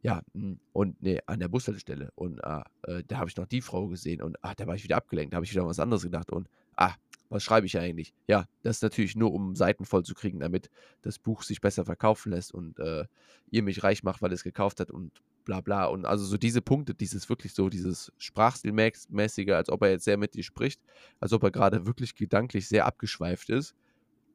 [0.02, 3.62] ja, hm, und nee, an der Bushaltestelle und ah, äh, da habe ich noch die
[3.62, 6.04] Frau gesehen und ah, da war ich wieder abgelenkt, da habe ich wieder was anderes
[6.04, 6.94] gedacht und ah,
[7.30, 8.14] was schreibe ich eigentlich?
[8.28, 10.70] Ja, das ist natürlich nur, um Seiten voll zu kriegen, damit
[11.02, 13.06] das Buch sich besser verkaufen lässt und äh,
[13.52, 15.12] ihr mich reich macht, weil es gekauft hat und
[15.44, 15.86] bla bla.
[15.86, 20.18] Und also so diese Punkte, dieses wirklich so, dieses Sprachstilmäßige, als ob er jetzt sehr
[20.18, 20.82] mit dir spricht,
[21.20, 23.76] als ob er gerade wirklich gedanklich sehr abgeschweift ist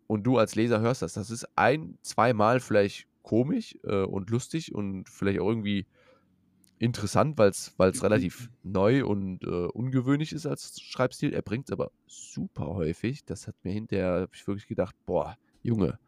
[0.06, 1.14] und du als Leser hörst das.
[1.14, 5.86] Das ist ein, zweimal vielleicht komisch äh, und lustig und vielleicht auch irgendwie
[6.78, 11.32] interessant, weil es relativ neu und äh, ungewöhnlich ist als Schreibstil.
[11.32, 13.24] Er bringt es aber super häufig.
[13.24, 15.98] Das hat mir hinterher, habe ich wirklich gedacht, boah, Junge.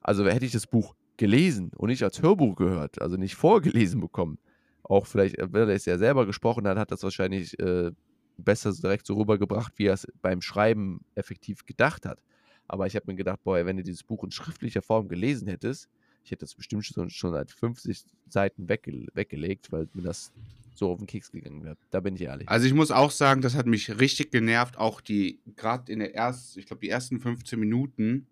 [0.00, 4.38] Also hätte ich das Buch gelesen und nicht als Hörbuch gehört, also nicht vorgelesen bekommen,
[4.82, 7.90] auch vielleicht, äh, wenn er es ja selber gesprochen hat, hat das wahrscheinlich äh,
[8.38, 12.22] besser direkt so rübergebracht, wie er es beim Schreiben effektiv gedacht hat.
[12.66, 15.88] Aber ich habe mir gedacht, boah, wenn du dieses Buch in schriftlicher Form gelesen hättest,
[16.24, 20.32] ich hätte das bestimmt schon, schon seit 50 Seiten wegge weggelegt, weil mir das
[20.74, 21.76] so auf den Keks gegangen wäre.
[21.90, 22.48] Da bin ich ehrlich.
[22.48, 26.14] Also ich muss auch sagen, das hat mich richtig genervt, auch die, gerade in der
[26.14, 28.26] ersten, ich glaube, die ersten 15 Minuten,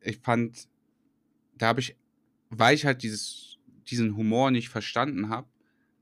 [0.00, 0.68] ich fand,
[1.56, 1.96] da habe ich,
[2.50, 3.58] weil ich halt dieses,
[3.90, 5.48] diesen Humor nicht verstanden habe,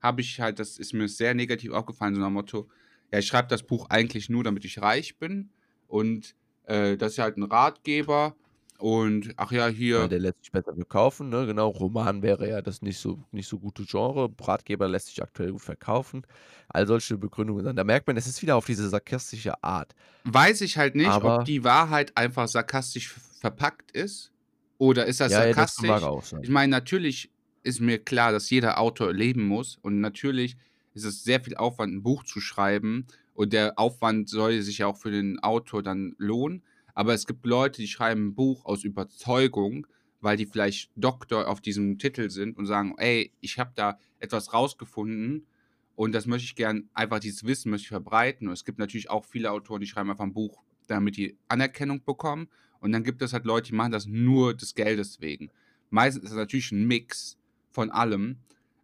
[0.01, 2.69] habe ich halt, das ist mir sehr negativ aufgefallen, so nach Motto,
[3.11, 5.49] ja, ich schreibe das Buch eigentlich nur, damit ich reich bin
[5.87, 6.35] und
[6.67, 8.35] äh, das ist halt ein Ratgeber.
[8.77, 10.01] Und ach ja, hier.
[10.01, 11.47] Ja, der lässt sich besser verkaufen, ne?
[11.47, 14.29] Genau, Roman wäre ja das nicht so, nicht so gute Genre.
[14.39, 16.27] Ratgeber lässt sich aktuell gut verkaufen.
[16.69, 17.75] All solche Begründungen.
[17.75, 19.95] Da merkt man, es ist wieder auf diese sarkastische Art.
[20.25, 24.31] Weiß ich halt nicht, Aber ob die Wahrheit einfach sarkastisch verpackt ist.
[24.77, 25.89] Oder ist das ja, sarkastisch?
[25.89, 27.31] Ja, das ich meine, natürlich
[27.63, 29.79] ist mir klar, dass jeder Autor leben muss.
[29.81, 30.55] Und natürlich
[30.93, 33.07] ist es sehr viel Aufwand, ein Buch zu schreiben.
[33.33, 36.63] Und der Aufwand soll sich ja auch für den Autor dann lohnen.
[36.97, 39.85] Aber es gibt Leute, die schreiben ein Buch aus Überzeugung,
[40.19, 44.51] weil die vielleicht Doktor auf diesem Titel sind und sagen, ey, ich habe da etwas
[44.51, 45.45] rausgefunden
[45.93, 48.47] und das möchte ich gern, einfach dieses Wissen möchte ich verbreiten.
[48.47, 52.03] Und es gibt natürlich auch viele Autoren, die schreiben einfach ein Buch, damit die Anerkennung
[52.03, 52.47] bekommen.
[52.79, 55.51] Und dann gibt es halt Leute, die machen das nur des Geldes wegen.
[55.91, 57.37] Meistens ist es natürlich ein Mix
[57.69, 58.37] von allem.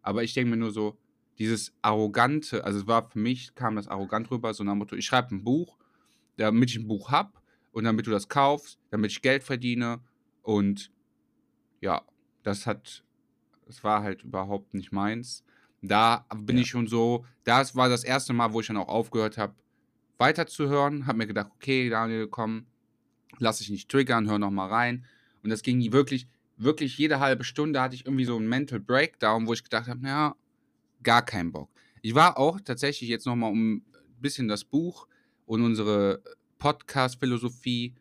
[0.03, 0.99] Aber ich denke mir nur so,
[1.39, 4.95] dieses arrogante, also es war für mich, kam das arrogant rüber, so nach dem Motto,
[4.95, 5.79] ich schreibe ein Buch,
[6.37, 7.31] damit ich ein Buch habe
[7.73, 9.99] und damit du das kaufst, damit ich Geld verdiene
[10.41, 10.91] und
[11.81, 12.01] ja,
[12.43, 13.03] das hat,
[13.65, 15.43] das war halt überhaupt nicht meins.
[15.81, 16.61] Da bin Ja.
[16.61, 19.55] ich schon so, das war das erste Mal, wo ich dann auch aufgehört habe,
[20.17, 21.07] weiterzuhören.
[21.07, 22.67] Habe mir gedacht, okay, Daniel, komm,
[23.39, 25.05] lass dich nicht triggern, hör noch mal rein.
[25.43, 29.45] Und das ging wirklich, wirklich jede halbe Stunde hatte ich irgendwie so einen Mental Breakdown,
[29.47, 30.35] wo ich gedacht habe, ja,
[31.01, 31.69] gar keinen Bock.
[32.01, 33.85] Ich war auch tatsächlich jetzt noch mal um ein
[34.21, 35.07] bisschen das Buch
[35.45, 36.23] und unsere
[36.63, 37.93] Podcast-Philosophie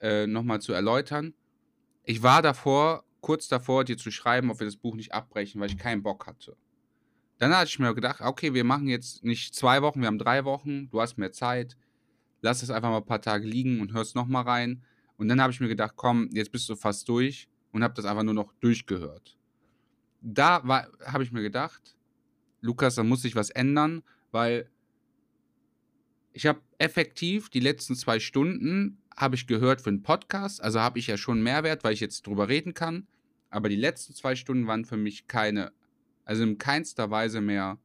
[0.00, 1.34] äh, noch mal zu erläutern.
[2.04, 5.68] Ich war davor, kurz davor, dir zu schreiben, ob wir das Buch nicht abbrechen, weil
[5.68, 6.56] ich keinen Bock hatte.
[7.38, 10.44] Dann hatte ich mir gedacht, okay, wir machen jetzt nicht zwei Wochen, wir haben drei
[10.44, 11.76] Wochen, du hast mehr Zeit,
[12.40, 14.84] lass es einfach mal ein paar Tage liegen und hörst noch mal rein.
[15.16, 18.04] Und dann habe ich mir gedacht, komm, jetzt bist du fast durch und habe das
[18.04, 19.36] einfach nur noch durchgehört.
[20.20, 20.62] Da
[21.04, 21.96] habe ich mir gedacht,
[22.60, 24.70] Lukas, da muss sich was ändern, weil
[26.32, 30.98] ich habe effektiv die letzten zwei Stunden habe ich gehört für einen Podcast, also habe
[30.98, 33.06] ich ja schon Mehrwert, weil ich jetzt drüber reden kann.
[33.50, 35.72] Aber die letzten zwei Stunden waren für mich keine,
[36.24, 37.78] also in keinster Weise mehr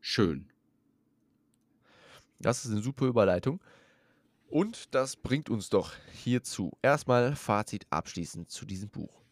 [0.00, 0.52] schön.
[2.38, 3.60] Das ist eine super Überleitung.
[4.48, 6.72] Und das bringt uns doch hierzu.
[6.80, 9.22] Erstmal Fazit abschließend zu diesem Buch.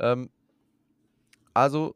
[0.00, 0.30] Ähm,
[1.54, 1.94] also,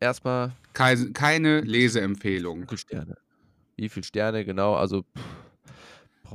[0.00, 0.56] erstmal.
[0.72, 2.66] Keine, keine Leseempfehlung.
[2.76, 3.16] Sterne?
[3.76, 4.74] Wie viele Sterne, genau?
[4.74, 5.22] Also, pff,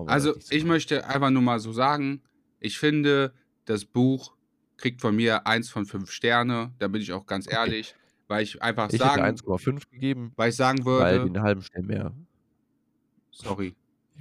[0.06, 2.22] also ich möchte einfach nur mal so sagen,
[2.60, 3.34] ich finde,
[3.66, 4.36] das Buch
[4.78, 6.74] kriegt von mir eins von fünf Sterne.
[6.80, 7.56] Da bin ich auch ganz okay.
[7.56, 7.96] ehrlich,
[8.28, 9.24] weil ich einfach ich sagen.
[9.24, 10.34] hätte 1,5 gegeben.
[10.36, 11.04] Weil ich sagen würde.
[11.04, 12.14] Weil den halben Stern mehr.
[13.32, 13.76] Sorry.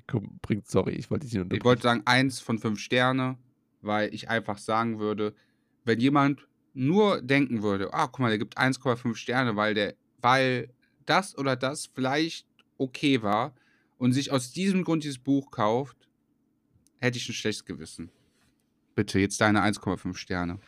[0.07, 3.39] Komm, bringt, sorry, ich wollte dich nicht Ich wollte sagen, eins von fünf Sterne,
[3.81, 5.35] weil ich einfach sagen würde,
[5.85, 10.69] wenn jemand nur denken würde, ah, guck mal, der gibt 1,5 Sterne, weil der, weil
[11.07, 12.47] das oder das vielleicht
[12.79, 13.55] okay war
[13.99, 16.09] und sich aus diesem Grund dieses Buch kauft,
[16.99, 18.11] hätte ich ein schlechtes Gewissen.
[18.95, 20.59] Bitte, jetzt deine 1,5 Sterne.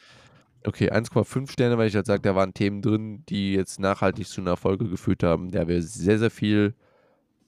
[0.64, 4.40] Okay, 1,5 Sterne, weil ich halt sage, da waren Themen drin, die jetzt nachhaltig zu
[4.40, 6.74] einer Folge geführt haben, der wir sehr, sehr viel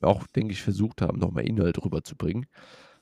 [0.01, 2.47] auch, denke ich, versucht haben, nochmal Inhalt rüberzubringen.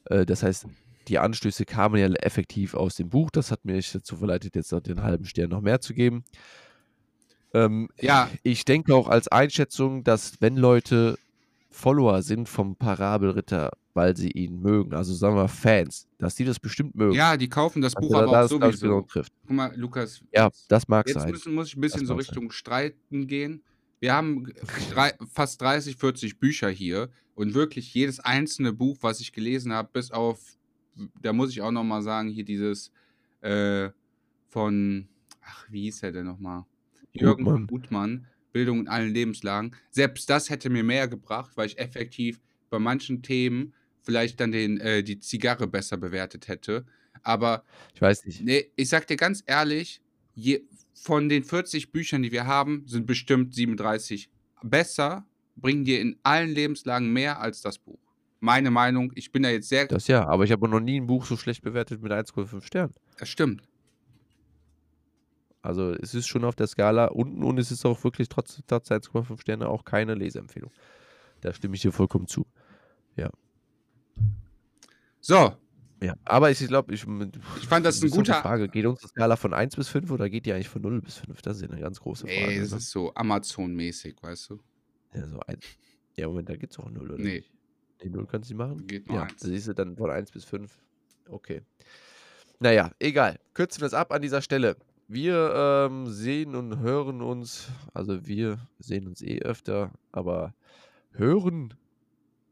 [0.06, 0.66] Äh, das heißt,
[1.08, 3.30] die Anstöße kamen ja effektiv aus dem Buch.
[3.30, 6.24] Das hat mich dazu verleitet, jetzt noch den halben Stern noch mehr zu geben.
[7.54, 8.28] Ähm, ja.
[8.42, 11.18] Ich denke auch als Einschätzung, dass wenn Leute
[11.70, 16.58] Follower sind vom Parabelritter, weil sie ihn mögen, also sagen wir Fans, dass die das
[16.58, 17.14] bestimmt mögen.
[17.14, 19.02] Ja, die kaufen das also Buch aber das, auch das sowieso.
[19.02, 19.32] trifft.
[19.46, 20.22] Guck mal, Lukas.
[20.32, 21.30] Ja, das mag jetzt sein.
[21.30, 23.62] Müssen, muss ich ein bisschen Das so Richtung Streiten gehen.
[24.00, 24.46] Wir haben
[24.90, 29.90] drei, fast 30, 40 Bücher hier und wirklich jedes einzelne Buch, was ich gelesen habe,
[29.92, 30.40] bis auf,
[31.20, 32.92] da muss ich auch nochmal sagen, hier dieses
[33.40, 33.90] äh,
[34.48, 35.08] von,
[35.42, 36.64] ach, wie hieß er denn nochmal?
[37.12, 37.66] Jürgen Gutmann.
[37.66, 38.26] Gutmann,
[38.58, 39.76] Bildung in allen Lebenslagen.
[39.92, 42.40] Selbst das hätte mir mehr gebracht, weil ich effektiv
[42.70, 46.84] bei manchen Themen vielleicht dann den, äh, die Zigarre besser bewertet hätte.
[47.22, 47.62] Aber
[47.94, 48.42] Ich weiß nicht.
[48.42, 50.00] Nee, ich sag dir ganz ehrlich,
[50.34, 54.28] je, von den 40 Büchern, die wir haben, sind bestimmt 37
[54.64, 58.00] besser, bringen dir in allen Lebenslagen mehr als das Buch.
[58.40, 59.86] Meine Meinung, ich bin da jetzt sehr.
[59.86, 62.94] Das ja, aber ich habe noch nie ein Buch so schlecht bewertet mit 1,5 Sternen.
[63.18, 63.67] Das stimmt.
[65.62, 68.90] Also es ist schon auf der Skala unten und es ist auch wirklich trotz, trotz
[68.90, 70.70] 1,5 Sterne auch keine Leseempfehlung.
[71.40, 72.46] Da stimme ich dir vollkommen zu.
[75.20, 75.52] So,
[76.00, 78.40] Ja, aber ich glaube, ich, ich fand das ein ist doch die guter.
[78.40, 78.68] Frage.
[78.68, 81.42] Geht unsere Skala von 1 bis 5 oder geht die eigentlich von 0 bis 5?
[81.42, 82.36] Das ist ja eine ganz große Frage.
[82.52, 82.76] Ey, das ne?
[82.78, 84.60] ist so Amazon-mäßig, weißt du?
[85.14, 85.58] ja, so ein,
[86.16, 87.16] ja, Moment, da geht es auch 0, oder?
[87.22, 87.34] Nee.
[87.38, 87.52] nicht?
[88.02, 88.86] Nee, 0 kannst du nicht machen?
[88.86, 89.40] Geht nur Ja, eins.
[89.42, 90.78] da siehst du dann von 1 bis 5.
[91.28, 91.62] Okay.
[92.60, 93.38] Naja, egal.
[93.54, 94.76] Kürzen wir es ab an dieser Stelle.
[95.10, 95.54] Wir
[95.88, 100.54] ähm, sehen und hören uns, also wir sehen uns eh öfter, aber
[101.12, 101.72] hören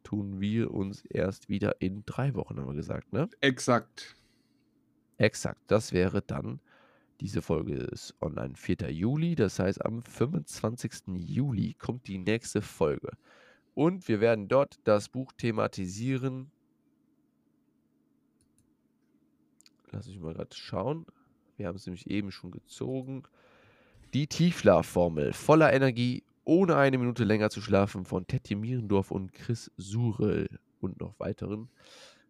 [0.02, 3.28] tun wir uns erst wieder in drei Wochen, haben wir gesagt, ne?
[3.42, 4.16] Exakt.
[5.18, 6.60] Exakt, das wäre dann,
[7.20, 8.90] diese Folge ist online 4.
[8.90, 11.08] Juli, das heißt am 25.
[11.08, 13.10] Juli kommt die nächste Folge.
[13.74, 16.50] Und wir werden dort das Buch thematisieren.
[19.90, 21.04] Lass ich mal gerade schauen.
[21.56, 23.22] Wir haben es nämlich eben schon gezogen.
[24.12, 29.70] Die Tiefschlafformel voller Energie, ohne eine Minute länger zu schlafen von Tetje Mierendorf und Chris
[29.76, 30.48] Surel
[30.80, 31.68] und noch weiteren.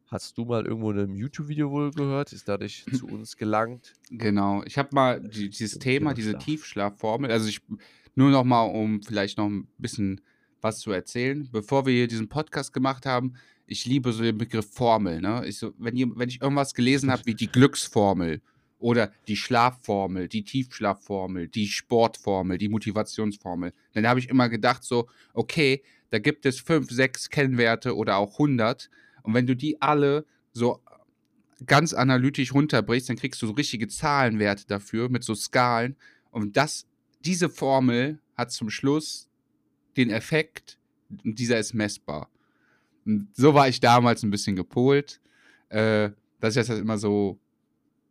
[0.06, 2.32] Hast du mal irgendwo in einem YouTube-Video wohl gehört?
[2.32, 3.94] Ist dadurch zu uns gelangt?
[4.10, 4.62] Genau.
[4.64, 6.44] Ich habe mal die, dieses Thema, diese Schlaf.
[6.44, 7.60] Tiefschlafformel, also ich
[8.14, 10.20] nur noch mal, um vielleicht noch ein bisschen
[10.60, 11.48] was zu erzählen.
[11.52, 13.34] Bevor wir hier diesen Podcast gemacht haben,
[13.66, 15.20] ich liebe so den Begriff Formel.
[15.20, 15.44] Ne?
[15.46, 18.40] Ich so, wenn, ihr, wenn ich irgendwas gelesen habe wie die Glücksformel
[18.78, 23.72] Oder die Schlafformel, die Tiefschlafformel, die Sportformel, die Motivationsformel.
[23.94, 28.32] Dann habe ich immer gedacht so, okay, da gibt es fünf, sechs Kennwerte oder auch
[28.32, 28.90] 100.
[29.22, 30.80] Und wenn du die alle so
[31.64, 35.96] ganz analytisch runterbrichst, dann kriegst du so richtige Zahlenwerte dafür mit so Skalen.
[36.30, 36.86] Und das,
[37.24, 39.28] diese Formel hat zum Schluss
[39.96, 40.78] den Effekt,
[41.24, 42.28] und dieser ist messbar.
[43.06, 45.20] Und so war ich damals ein bisschen gepolt,
[45.68, 46.10] äh,
[46.40, 47.38] dass ich das immer so,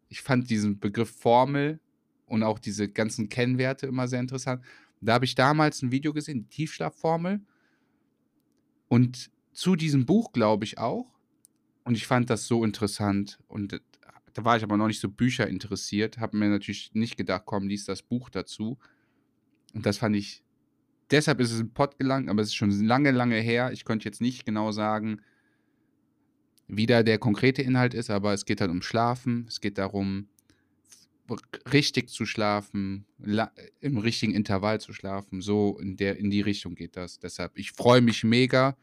[0.09, 1.79] ich fand diesen Begriff Formel
[2.25, 4.63] und auch diese ganzen Kennwerte immer sehr interessant.
[5.01, 7.41] Da habe ich damals ein Video gesehen, die Tiefschlafformel.
[8.87, 11.11] Und zu diesem Buch, glaube ich, auch.
[11.83, 13.39] Und ich fand das so interessant.
[13.47, 13.81] Und
[14.33, 16.17] da war ich aber noch nicht so Bücher interessiert.
[16.17, 18.77] Habe mir natürlich nicht gedacht, komm, lies das Buch dazu.
[19.73, 20.43] Und das fand ich.
[21.11, 23.71] Deshalb ist es im Pott gelangt, aber es ist schon lange, lange her.
[23.71, 25.21] Ich könnte jetzt nicht genau sagen,
[26.67, 29.45] wie da der konkrete Inhalt ist, aber es geht halt um Schlafen.
[29.47, 30.27] Es geht darum,
[31.71, 33.05] richtig zu schlafen,
[33.79, 35.41] im richtigen Intervall zu schlafen.
[35.41, 37.19] So in, der, in die Richtung geht das.
[37.19, 38.77] Deshalb, ich freue mich mega.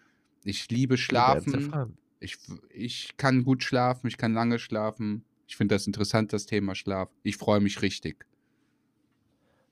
[0.44, 1.96] Ich liebe Schlafen.
[2.20, 2.38] Ich,
[2.70, 5.24] ich kann gut schlafen, ich kann lange schlafen.
[5.46, 7.10] Ich finde das interessant, das Thema Schlaf.
[7.24, 8.26] Ich freue mich richtig.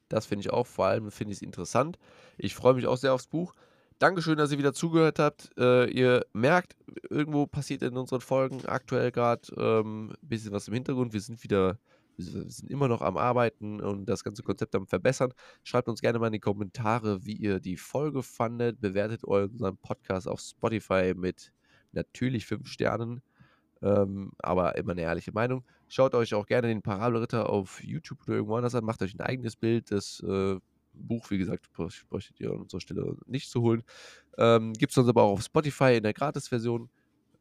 [0.09, 1.99] Das finde ich auch, vor allem finde ich es interessant.
[2.37, 3.55] Ich freue mich auch sehr aufs Buch.
[4.01, 5.51] Dankeschön, dass ihr wieder zugehört habt.
[5.59, 6.75] Äh, ihr merkt,
[7.11, 11.13] irgendwo passiert in unseren Folgen aktuell gerade ein ähm, bisschen was im Hintergrund.
[11.13, 11.79] Wir sind wieder,
[12.17, 15.35] wir sind immer noch am Arbeiten und das ganze Konzept am Verbessern.
[15.65, 18.81] Schreibt uns gerne mal in die Kommentare, wie ihr die Folge fandet.
[18.81, 21.53] Bewertet unseren Podcast auf Spotify mit
[21.93, 23.21] natürlich fünf Sternen,
[23.83, 25.63] ähm, aber immer eine ehrliche Meinung.
[25.89, 29.21] Schaut euch auch gerne den Parabelritter auf YouTube oder irgendwo anders an, macht euch ein
[29.21, 29.91] eigenes Bild.
[29.91, 30.57] Das äh,
[31.07, 33.83] Buch, wie gesagt, bräuchtet ihr an unserer Stelle nicht zu holen.
[34.39, 36.89] Ähm, Gibt es uns aber auch auf Spotify in der Gratis-Version.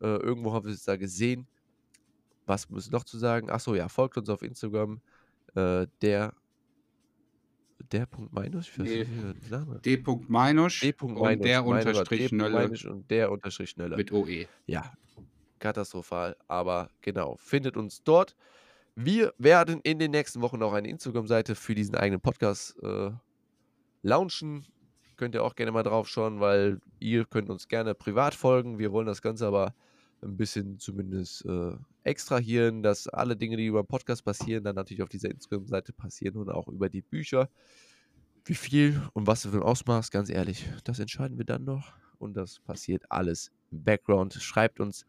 [0.01, 1.47] Äh, irgendwo haben wir es da gesehen.
[2.45, 3.49] Was muss ich noch zu sagen?
[3.49, 5.01] Achso, ja, folgt uns auf Instagram.
[5.55, 6.33] Äh, der
[7.91, 8.77] der Punkt Meinusch?
[8.77, 9.05] Nee.
[9.85, 9.97] D.
[9.97, 12.69] Punkt Meinusch und der Unterstrich Nölle.
[12.89, 13.95] Und der Unterstrich Nölle.
[13.95, 14.47] Mit OE.
[14.67, 14.91] Ja,
[15.59, 16.35] katastrophal.
[16.47, 18.35] Aber genau, findet uns dort.
[18.95, 23.11] Wir werden in den nächsten Wochen auch eine Instagram-Seite für diesen eigenen Podcast äh,
[24.01, 24.65] launchen.
[25.17, 28.79] Könnt ihr auch gerne mal drauf schauen, weil ihr könnt uns gerne privat folgen.
[28.79, 29.73] Wir wollen das Ganze aber
[30.21, 31.71] ein bisschen zumindest äh,
[32.03, 36.37] extrahieren, dass alle Dinge, die über den Podcast passieren, dann natürlich auf dieser Instagram-Seite passieren
[36.37, 37.49] und auch über die Bücher.
[38.45, 41.93] Wie viel und was für ein Ausmaß, ganz ehrlich, das entscheiden wir dann noch.
[42.17, 44.33] Und das passiert alles im Background.
[44.33, 45.05] Schreibt uns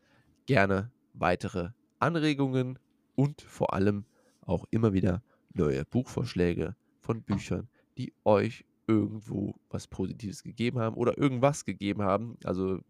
[0.47, 2.79] gerne weitere Anregungen
[3.17, 4.05] und vor allem
[4.43, 5.23] auch immer wieder
[5.53, 7.69] neue Buchvorschläge von Büchern,
[7.99, 12.37] die euch irgendwo was Positives gegeben haben oder irgendwas gegeben haben.
[12.45, 12.81] Also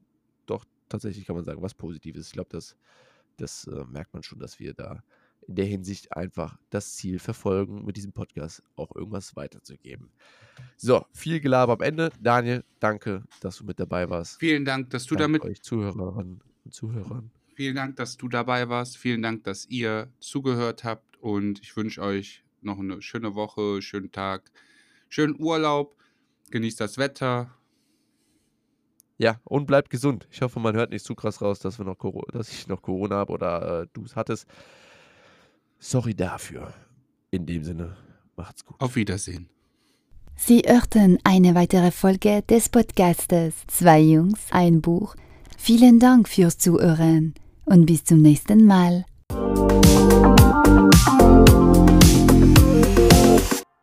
[0.47, 2.28] doch tatsächlich kann man sagen, was Positives.
[2.28, 2.76] Ich glaube, das,
[3.36, 5.03] das äh, merkt man schon, dass wir da
[5.47, 10.11] in der Hinsicht einfach das Ziel verfolgen, mit diesem Podcast auch irgendwas weiterzugeben.
[10.76, 12.11] So, viel Gelaber am Ende.
[12.20, 14.38] Daniel, danke, dass du mit dabei warst.
[14.38, 15.43] Vielen Dank, dass du damit.
[15.43, 17.30] euch Zuhörerinnen und Zuhörern.
[17.55, 18.97] Vielen Dank, dass du dabei warst.
[18.97, 21.16] Vielen Dank, dass ihr zugehört habt.
[21.18, 24.51] Und ich wünsche euch noch eine schöne Woche, schönen Tag,
[25.11, 25.94] schönen Urlaub.
[26.50, 27.50] Genießt das Wetter.
[29.18, 30.26] Ja, und bleibt gesund.
[30.30, 31.98] Ich hoffe, man hört nicht zu krass raus, dass, wir noch
[32.32, 34.46] dass ich noch Corona habe oder äh, du es hattest.
[35.78, 36.72] Sorry dafür.
[37.30, 37.98] In dem Sinne,
[38.34, 38.80] macht's gut.
[38.80, 39.50] Auf Wiedersehen.
[40.36, 45.14] Sie hörten eine weitere Folge des Podcastes Zwei Jungs, ein Buch.
[45.58, 47.34] Vielen Dank fürs Zuhören
[47.66, 49.04] und bis zum nächsten Mal.